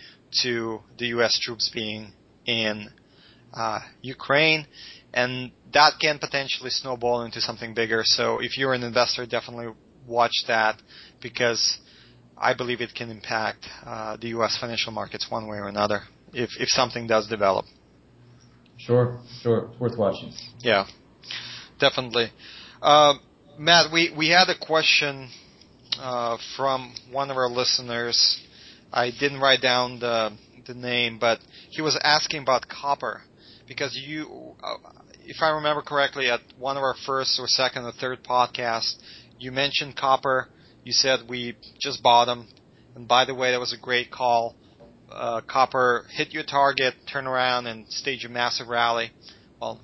to 0.43 0.81
the 0.99 1.09
U.S. 1.09 1.39
troops 1.39 1.71
being 1.75 2.15
in 2.47 2.89
Ukraine, 4.03 4.67
and 5.13 5.53
that 5.73 5.95
can 6.01 6.19
potentially 6.19 6.71
snowball 6.71 7.23
into 7.23 7.41
something 7.41 7.75
bigger. 7.75 8.03
So 8.05 8.41
if 8.41 8.59
you're 8.59 8.75
an 8.75 8.83
investor, 8.83 9.27
definitely 9.27 9.73
watch 10.07 10.45
that 10.49 10.81
because 11.23 11.79
I 12.37 12.55
believe 12.55 12.81
it 12.81 12.95
can 12.95 13.11
impact 13.11 13.67
uh, 13.85 14.17
the 14.17 14.29
U.S. 14.29 14.59
financial 14.61 14.93
markets 14.93 15.31
one 15.31 15.47
way 15.47 15.59
or 15.59 15.69
another 15.69 16.03
if 16.33 16.51
if 16.59 16.69
something 16.69 17.07
does 17.07 17.29
develop. 17.29 17.65
Sure, 18.77 19.21
sure, 19.41 19.71
it's 19.71 19.81
worth 19.81 19.97
watching. 19.97 20.33
Yeah, 20.59 20.87
definitely. 21.79 22.31
Uh, 22.83 23.15
Matt, 23.59 23.93
we 23.93 24.13
we 24.17 24.31
had 24.31 24.49
a 24.49 24.59
question 24.59 25.31
uh, 25.99 26.37
from 26.57 26.93
one 27.11 27.31
of 27.31 27.37
our 27.37 27.49
listeners. 27.49 28.43
I 28.93 29.11
didn't 29.11 29.41
write 29.41 29.63
down 29.63 30.01
the 30.01 30.37
the 30.67 30.75
name, 30.75 31.19
but 31.19 31.39
he 31.71 31.83
was 31.83 31.99
asking 32.03 32.43
about 32.43 32.69
copper 32.69 33.23
because 33.67 33.97
you, 33.97 34.55
uh, 34.63 34.77
if 35.25 35.43
I 35.43 35.51
remember 35.51 35.83
correctly, 35.83 36.31
at 36.31 36.41
one 36.59 36.77
of 36.77 36.83
our 36.83 36.95
first 37.07 37.39
or 37.39 37.47
second 37.47 37.85
or 37.85 37.93
third 37.93 38.23
podcasts, 38.25 38.97
you 39.39 39.53
mentioned 39.53 39.97
copper. 39.97 40.49
You 40.85 40.93
said 40.93 41.21
we 41.29 41.57
just 41.81 42.03
bought 42.03 42.27
them, 42.27 42.49
and 42.95 43.09
by 43.09 43.25
the 43.25 43.35
way, 43.35 43.53
that 43.53 43.61
was 43.61 43.73
a 43.73 43.79
great 43.81 44.11
call. 44.11 44.55
Uh, 45.11 45.41
copper 45.47 46.07
hit 46.11 46.33
your 46.33 46.45
target, 46.45 46.95
turn 47.11 47.27
around, 47.27 47.67
and 47.67 47.87
stage 47.89 48.25
a 48.25 48.29
massive 48.29 48.69
rally. 48.69 49.13
Well, 49.61 49.81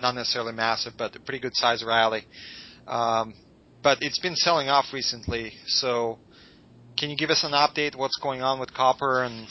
not 0.00 0.14
necessarily 0.14 0.52
massive, 0.52 0.94
but 0.96 1.14
a 1.16 1.20
pretty 1.20 1.40
good 1.40 1.54
size 1.54 1.84
rally. 1.84 2.24
Um, 2.86 3.34
but 3.82 3.98
it's 4.00 4.18
been 4.18 4.36
selling 4.36 4.68
off 4.68 4.86
recently, 4.92 5.52
so 5.66 6.18
can 6.98 7.10
you 7.10 7.16
give 7.16 7.30
us 7.30 7.44
an 7.44 7.52
update? 7.52 7.94
What's 7.94 8.18
going 8.22 8.42
on 8.42 8.58
with 8.58 8.72
copper 8.72 9.22
and 9.22 9.46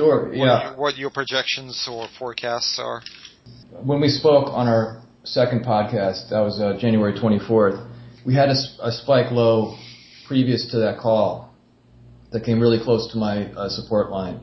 Sure. 0.00 0.32
Yeah. 0.32 0.70
what, 0.70 0.78
what 0.78 0.96
your 0.96 1.10
projections 1.10 1.86
or 1.90 2.08
forecasts 2.18 2.78
are? 2.82 3.02
When 3.84 4.00
we 4.00 4.08
spoke 4.08 4.48
on 4.48 4.66
our 4.66 5.02
second 5.24 5.64
podcast, 5.64 6.30
that 6.30 6.40
was 6.40 6.58
uh, 6.58 6.78
January 6.80 7.12
24th, 7.12 7.86
we 8.24 8.34
had 8.34 8.48
a 8.48 8.92
spike 8.92 9.30
low 9.30 9.76
previous 10.26 10.70
to 10.70 10.78
that 10.78 10.98
call 10.98 11.52
that 12.32 12.44
came 12.44 12.60
really 12.60 12.78
close 12.82 13.12
to 13.12 13.18
my 13.18 13.52
uh, 13.52 13.68
support 13.68 14.10
line. 14.10 14.40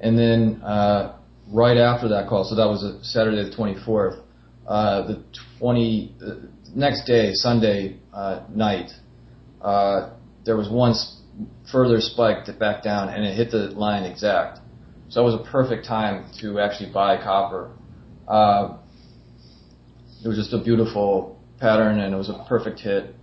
And 0.00 0.18
then 0.18 0.60
uh, 0.62 1.18
right 1.52 1.76
after 1.76 2.08
that 2.08 2.28
call, 2.28 2.44
so 2.44 2.56
that 2.56 2.66
was 2.66 2.82
a 2.82 3.04
Saturday 3.04 3.48
the 3.48 3.56
24th, 3.56 4.20
uh, 4.66 5.06
the 5.06 5.22
20 5.58 6.14
uh, 6.20 6.30
next 6.74 7.04
day, 7.06 7.32
Sunday 7.34 7.98
uh, 8.12 8.44
night, 8.52 8.90
uh, 9.60 10.10
there 10.44 10.56
was 10.56 10.68
one 10.68 10.92
s- 10.92 11.20
further 11.70 12.00
spike 12.00 12.46
to 12.46 12.52
back 12.52 12.82
down, 12.82 13.08
and 13.08 13.24
it 13.24 13.36
hit 13.36 13.50
the 13.50 13.68
line 13.78 14.04
exact. 14.04 14.59
So 15.10 15.22
it 15.22 15.24
was 15.24 15.34
a 15.34 15.50
perfect 15.50 15.86
time 15.86 16.30
to 16.40 16.60
actually 16.60 16.92
buy 16.92 17.16
copper. 17.16 17.72
Uh, 18.28 18.78
it 20.24 20.28
was 20.28 20.36
just 20.36 20.52
a 20.52 20.62
beautiful 20.62 21.36
pattern, 21.58 21.98
and 21.98 22.14
it 22.14 22.16
was 22.16 22.28
a 22.28 22.44
perfect 22.48 22.78
hit. 22.78 23.14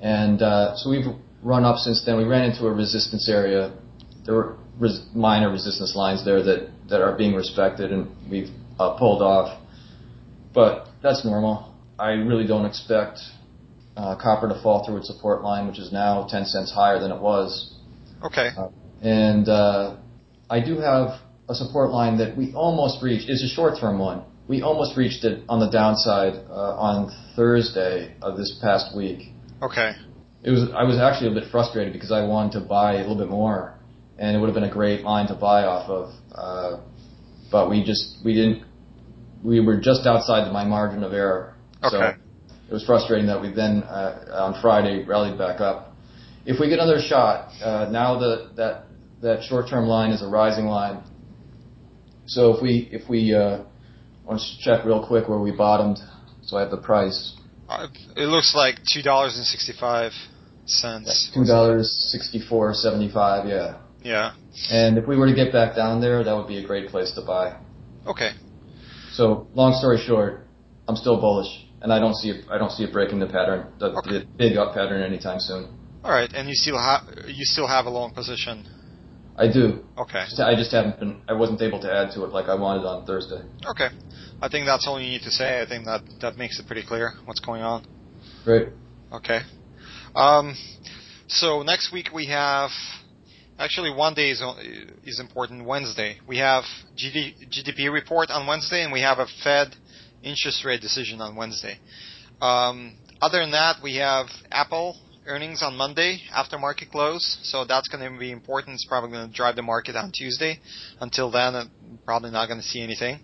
And 0.00 0.40
uh, 0.40 0.74
so 0.76 0.88
we've 0.88 1.04
run 1.42 1.64
up 1.64 1.76
since 1.76 2.02
then. 2.06 2.16
We 2.16 2.24
ran 2.24 2.50
into 2.50 2.66
a 2.66 2.72
resistance 2.72 3.28
area. 3.28 3.76
There 4.24 4.34
were 4.34 4.56
res- 4.78 5.04
minor 5.14 5.50
resistance 5.50 5.94
lines 5.94 6.24
there 6.24 6.42
that, 6.42 6.70
that 6.88 7.02
are 7.02 7.16
being 7.16 7.34
respected, 7.34 7.92
and 7.92 8.08
we've 8.30 8.48
uh, 8.80 8.96
pulled 8.96 9.20
off. 9.20 9.60
But 10.54 10.88
that's 11.02 11.26
normal. 11.26 11.74
I 11.98 12.10
really 12.12 12.46
don't 12.46 12.64
expect 12.64 13.18
uh, 13.98 14.16
copper 14.16 14.48
to 14.48 14.62
fall 14.62 14.86
through 14.86 14.98
its 14.98 15.08
support 15.08 15.42
line, 15.42 15.66
which 15.66 15.78
is 15.78 15.92
now 15.92 16.26
10 16.26 16.46
cents 16.46 16.72
higher 16.72 16.98
than 16.98 17.10
it 17.10 17.20
was. 17.20 17.74
Okay. 18.24 18.50
And 19.02 19.48
uh, 19.48 19.96
I 20.50 20.60
do 20.60 20.78
have 20.78 21.20
a 21.48 21.54
support 21.54 21.90
line 21.90 22.18
that 22.18 22.36
we 22.36 22.52
almost 22.54 23.02
reached. 23.02 23.28
It's 23.28 23.42
a 23.42 23.48
short-term 23.48 23.98
one. 23.98 24.22
We 24.48 24.62
almost 24.62 24.96
reached 24.96 25.24
it 25.24 25.44
on 25.48 25.60
the 25.60 25.70
downside 25.70 26.34
uh, 26.48 26.76
on 26.76 27.14
Thursday 27.36 28.14
of 28.22 28.36
this 28.36 28.58
past 28.62 28.96
week. 28.96 29.32
Okay. 29.62 29.92
It 30.42 30.50
was 30.50 30.70
I 30.74 30.84
was 30.84 30.98
actually 30.98 31.32
a 31.32 31.40
bit 31.40 31.50
frustrated 31.50 31.92
because 31.92 32.12
I 32.12 32.24
wanted 32.24 32.52
to 32.52 32.60
buy 32.60 32.94
a 32.94 32.98
little 32.98 33.18
bit 33.18 33.28
more, 33.28 33.78
and 34.18 34.34
it 34.36 34.38
would 34.38 34.46
have 34.46 34.54
been 34.54 34.70
a 34.70 34.72
great 34.72 35.02
line 35.02 35.26
to 35.28 35.34
buy 35.34 35.64
off 35.64 35.90
of. 35.90 36.14
Uh, 36.32 36.80
but 37.50 37.68
we 37.68 37.84
just 37.84 38.18
we 38.24 38.34
didn't. 38.34 38.64
We 39.44 39.60
were 39.60 39.76
just 39.80 40.06
outside 40.06 40.50
my 40.52 40.64
margin 40.64 41.02
of 41.04 41.12
error. 41.12 41.54
So 41.84 41.98
Okay. 41.98 42.16
it 42.70 42.72
was 42.72 42.84
frustrating 42.84 43.26
that 43.26 43.40
we 43.40 43.52
then 43.52 43.82
uh, 43.82 44.52
on 44.54 44.60
Friday 44.62 45.04
rallied 45.04 45.36
back 45.38 45.60
up. 45.60 45.92
If 46.46 46.58
we 46.58 46.68
get 46.68 46.78
another 46.78 47.00
shot, 47.00 47.50
uh, 47.62 47.88
now 47.90 48.18
the, 48.18 48.50
that 48.56 48.87
that 49.22 49.42
short-term 49.44 49.86
line 49.86 50.10
is 50.10 50.22
a 50.22 50.28
rising 50.28 50.66
line. 50.66 51.02
So 52.26 52.54
if 52.54 52.62
we 52.62 52.88
if 52.92 53.08
we 53.08 53.34
uh, 53.34 53.62
want 54.24 54.40
to 54.40 54.58
check 54.60 54.84
real 54.84 55.06
quick 55.06 55.28
where 55.28 55.38
we 55.38 55.50
bottomed, 55.50 55.98
so 56.42 56.56
I 56.56 56.60
have 56.60 56.70
the 56.70 56.76
price. 56.76 57.34
Uh, 57.68 57.86
it 58.16 58.26
looks 58.26 58.54
like 58.54 58.76
two 58.92 59.02
dollars 59.02 59.36
and 59.36 59.46
sixty-five 59.46 60.12
cents. 60.66 61.30
Two 61.34 61.44
dollars 61.44 61.90
sixty-four 62.12 62.74
seventy-five. 62.74 63.48
Yeah. 63.48 63.78
Yeah. 64.02 64.34
And 64.70 64.98
if 64.98 65.06
we 65.06 65.16
were 65.16 65.26
to 65.26 65.34
get 65.34 65.52
back 65.52 65.74
down 65.74 66.00
there, 66.00 66.22
that 66.22 66.34
would 66.34 66.48
be 66.48 66.62
a 66.62 66.66
great 66.66 66.88
place 66.88 67.12
to 67.12 67.22
buy. 67.22 67.58
Okay. 68.06 68.30
So 69.12 69.48
long 69.54 69.74
story 69.74 69.98
short, 69.98 70.46
I'm 70.86 70.96
still 70.96 71.20
bullish, 71.20 71.48
and 71.82 71.92
I 71.92 71.98
don't 71.98 72.14
see 72.14 72.30
it, 72.30 72.44
I 72.50 72.58
don't 72.58 72.70
see 72.70 72.84
it 72.84 72.92
breaking 72.92 73.18
the 73.18 73.26
pattern, 73.26 73.66
the, 73.78 73.86
Okay. 73.86 74.10
the 74.20 74.26
big 74.36 74.56
up 74.56 74.74
pattern 74.74 75.02
anytime 75.02 75.40
soon. 75.40 75.68
All 76.04 76.12
right. 76.12 76.32
And 76.32 76.48
you 76.48 76.54
still 76.54 76.78
have 76.78 77.02
you 77.26 77.44
still 77.44 77.66
have 77.66 77.86
a 77.86 77.90
long 77.90 78.12
position. 78.14 78.66
I 79.38 79.46
do. 79.50 79.84
Okay. 79.96 80.24
Just- 80.24 80.40
I 80.40 80.54
just 80.56 80.72
haven't 80.72 80.98
been. 80.98 81.22
I 81.28 81.32
wasn't 81.32 81.62
able 81.62 81.80
to 81.80 81.92
add 81.92 82.10
to 82.14 82.24
it 82.24 82.32
like 82.32 82.46
I 82.48 82.54
wanted 82.54 82.84
on 82.84 83.06
Thursday. 83.06 83.40
Okay. 83.66 83.88
I 84.42 84.48
think 84.48 84.66
that's 84.66 84.86
all 84.86 85.00
you 85.00 85.08
need 85.08 85.22
to 85.22 85.30
say. 85.30 85.60
I 85.62 85.66
think 85.66 85.84
that 85.84 86.02
that 86.20 86.36
makes 86.36 86.58
it 86.58 86.66
pretty 86.66 86.82
clear 86.86 87.14
what's 87.24 87.40
going 87.40 87.62
on. 87.62 87.86
Great. 88.44 88.68
Okay. 89.12 89.40
Um, 90.14 90.56
so 91.28 91.62
next 91.62 91.92
week 91.92 92.08
we 92.12 92.26
have 92.26 92.70
actually 93.58 93.90
one 93.92 94.14
day 94.14 94.30
is 94.30 94.42
is 95.04 95.20
important. 95.20 95.64
Wednesday 95.64 96.18
we 96.26 96.38
have 96.38 96.64
GD, 96.96 97.48
GDP 97.48 97.92
report 97.92 98.30
on 98.30 98.46
Wednesday, 98.46 98.82
and 98.82 98.92
we 98.92 99.00
have 99.02 99.18
a 99.18 99.26
Fed 99.44 99.74
interest 100.22 100.64
rate 100.64 100.80
decision 100.80 101.20
on 101.20 101.36
Wednesday. 101.36 101.78
Um, 102.40 102.96
other 103.20 103.40
than 103.40 103.50
that, 103.52 103.76
we 103.82 103.96
have 103.96 104.26
Apple 104.50 104.96
earnings 105.28 105.62
on 105.62 105.76
Monday 105.76 106.22
after 106.32 106.58
market 106.58 106.90
close, 106.90 107.38
so 107.42 107.64
that's 107.64 107.86
going 107.88 108.12
to 108.12 108.18
be 108.18 108.32
important. 108.32 108.74
It's 108.74 108.86
probably 108.86 109.10
going 109.10 109.28
to 109.28 109.34
drive 109.34 109.56
the 109.56 109.62
market 109.62 109.94
on 109.94 110.10
Tuesday. 110.10 110.58
Until 111.00 111.30
then, 111.30 111.54
uh, 111.54 111.64
probably 112.04 112.30
not 112.30 112.46
going 112.48 112.58
to 112.60 112.66
see 112.66 112.82
anything. 112.82 113.20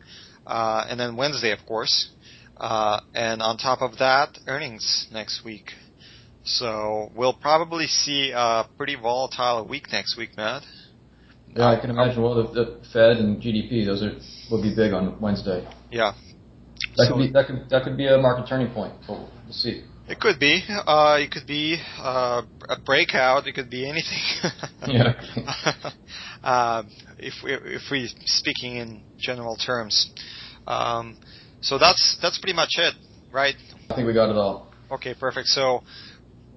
Uh, 0.46 0.84
and 0.88 1.00
then 1.00 1.16
Wednesday, 1.16 1.50
of 1.52 1.64
course. 1.66 2.10
Uh, 2.56 3.00
and 3.14 3.42
on 3.42 3.56
top 3.56 3.80
of 3.80 3.98
that, 3.98 4.38
earnings 4.46 5.08
next 5.10 5.44
week. 5.44 5.70
So 6.44 7.10
we'll 7.16 7.32
probably 7.34 7.86
see 7.86 8.32
a 8.34 8.64
pretty 8.76 8.96
volatile 8.96 9.66
week 9.66 9.90
next 9.90 10.16
week, 10.18 10.36
Matt. 10.36 10.62
Yeah, 11.56 11.68
I 11.70 11.80
can 11.80 11.88
imagine. 11.90 12.22
Well, 12.22 12.34
the, 12.34 12.52
the 12.52 12.80
Fed 12.92 13.16
and 13.16 13.40
GDP, 13.40 13.86
those 13.86 14.02
are 14.02 14.12
will 14.50 14.62
be 14.62 14.74
big 14.74 14.92
on 14.92 15.18
Wednesday. 15.20 15.66
Yeah. 15.90 16.12
That 16.96 17.06
So- 17.06 17.14
could 17.14 17.18
be 17.26 17.32
that 17.32 17.46
could 17.46 17.70
that 17.70 17.84
could 17.84 17.96
be 17.96 18.06
a 18.08 18.18
market 18.18 18.46
turning 18.48 18.70
point. 18.74 18.92
But 19.06 19.20
we'll 19.20 19.52
see. 19.52 19.84
It 20.06 20.20
could 20.20 20.38
be. 20.38 20.62
Uh, 20.68 21.18
it 21.20 21.30
could 21.30 21.46
be 21.46 21.78
uh, 21.98 22.42
a 22.68 22.80
breakout. 22.84 23.46
It 23.46 23.54
could 23.54 23.70
be 23.70 23.88
anything. 23.88 24.20
Yeah. 24.86 25.14
uh, 26.44 26.82
if 27.18 27.32
we 27.42 27.54
if 27.54 27.82
we 27.90 28.06
speaking 28.26 28.76
in 28.76 29.02
general 29.18 29.56
terms. 29.56 30.12
Um, 30.66 31.16
so 31.62 31.78
that's 31.78 32.18
that's 32.20 32.38
pretty 32.38 32.54
much 32.54 32.72
it, 32.76 32.94
right? 33.32 33.54
I 33.88 33.94
think 33.94 34.06
we 34.06 34.12
got 34.12 34.28
it 34.28 34.36
all. 34.36 34.70
Okay, 34.90 35.14
perfect. 35.18 35.48
So 35.48 35.82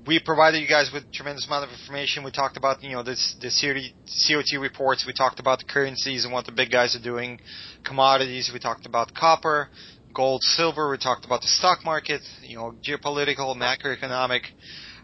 we 0.06 0.20
provided 0.20 0.60
you 0.60 0.68
guys 0.68 0.90
with 0.94 1.12
tremendous 1.14 1.46
amount 1.46 1.66
of 1.66 1.72
information. 1.78 2.24
We 2.24 2.32
talked 2.32 2.58
about 2.58 2.82
you 2.84 2.92
know 2.92 3.04
this 3.04 3.36
the 3.40 3.50
COT 3.50 4.60
reports. 4.60 5.06
We 5.06 5.14
talked 5.14 5.40
about 5.40 5.60
the 5.60 5.66
currencies 5.66 6.26
and 6.26 6.34
what 6.34 6.46
the 6.46 6.52
big 6.52 6.72
guys 6.72 6.96
are 6.96 7.04
doing. 7.04 7.40
Commodities. 7.86 8.50
We 8.54 8.60
talked 8.60 8.86
about 8.86 9.14
copper, 9.14 9.70
gold, 10.18 10.42
silver. 10.44 10.90
We 10.90 10.98
talked 10.98 11.26
about 11.26 11.42
the 11.42 11.48
stock 11.48 11.86
market. 11.86 12.22
You 12.42 12.58
know, 12.58 12.74
geopolitical, 12.86 13.56
macroeconomic 13.56 14.42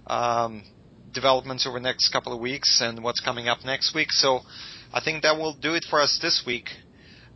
um, 0.07 0.63
developments 1.13 1.65
over 1.67 1.79
the 1.79 1.83
next 1.83 2.09
couple 2.09 2.33
of 2.33 2.41
weeks 2.41 2.81
and 2.81 3.03
what's 3.03 3.21
coming 3.21 3.47
up 3.47 3.59
next 3.63 3.93
week. 3.95 4.11
So 4.11 4.39
I 4.91 5.01
think 5.01 5.21
that 5.21 5.37
will 5.37 5.53
do 5.53 5.75
it 5.75 5.85
for 5.89 6.01
us 6.01 6.19
this 6.21 6.43
week. 6.45 6.67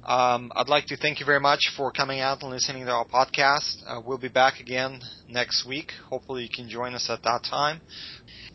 Um, 0.03 0.51
I'd 0.55 0.69
like 0.69 0.85
to 0.87 0.97
thank 0.97 1.19
you 1.19 1.25
very 1.25 1.39
much 1.39 1.71
for 1.75 1.91
coming 1.91 2.19
out 2.19 2.41
and 2.41 2.49
listening 2.49 2.85
to 2.85 2.91
our 2.91 3.05
podcast. 3.05 3.75
Uh, 3.85 4.01
we'll 4.03 4.17
be 4.17 4.29
back 4.29 4.59
again 4.59 4.99
next 5.27 5.65
week. 5.67 5.91
Hopefully, 6.09 6.43
you 6.43 6.49
can 6.53 6.69
join 6.69 6.93
us 6.93 7.09
at 7.09 7.23
that 7.23 7.43
time. 7.43 7.81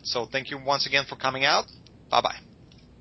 So, 0.02 0.26
thank 0.32 0.50
you 0.50 0.58
once 0.64 0.86
again 0.86 1.04
for 1.08 1.16
coming 1.16 1.44
out. 1.44 1.66
Bye 2.10 2.22
bye. 2.22 2.51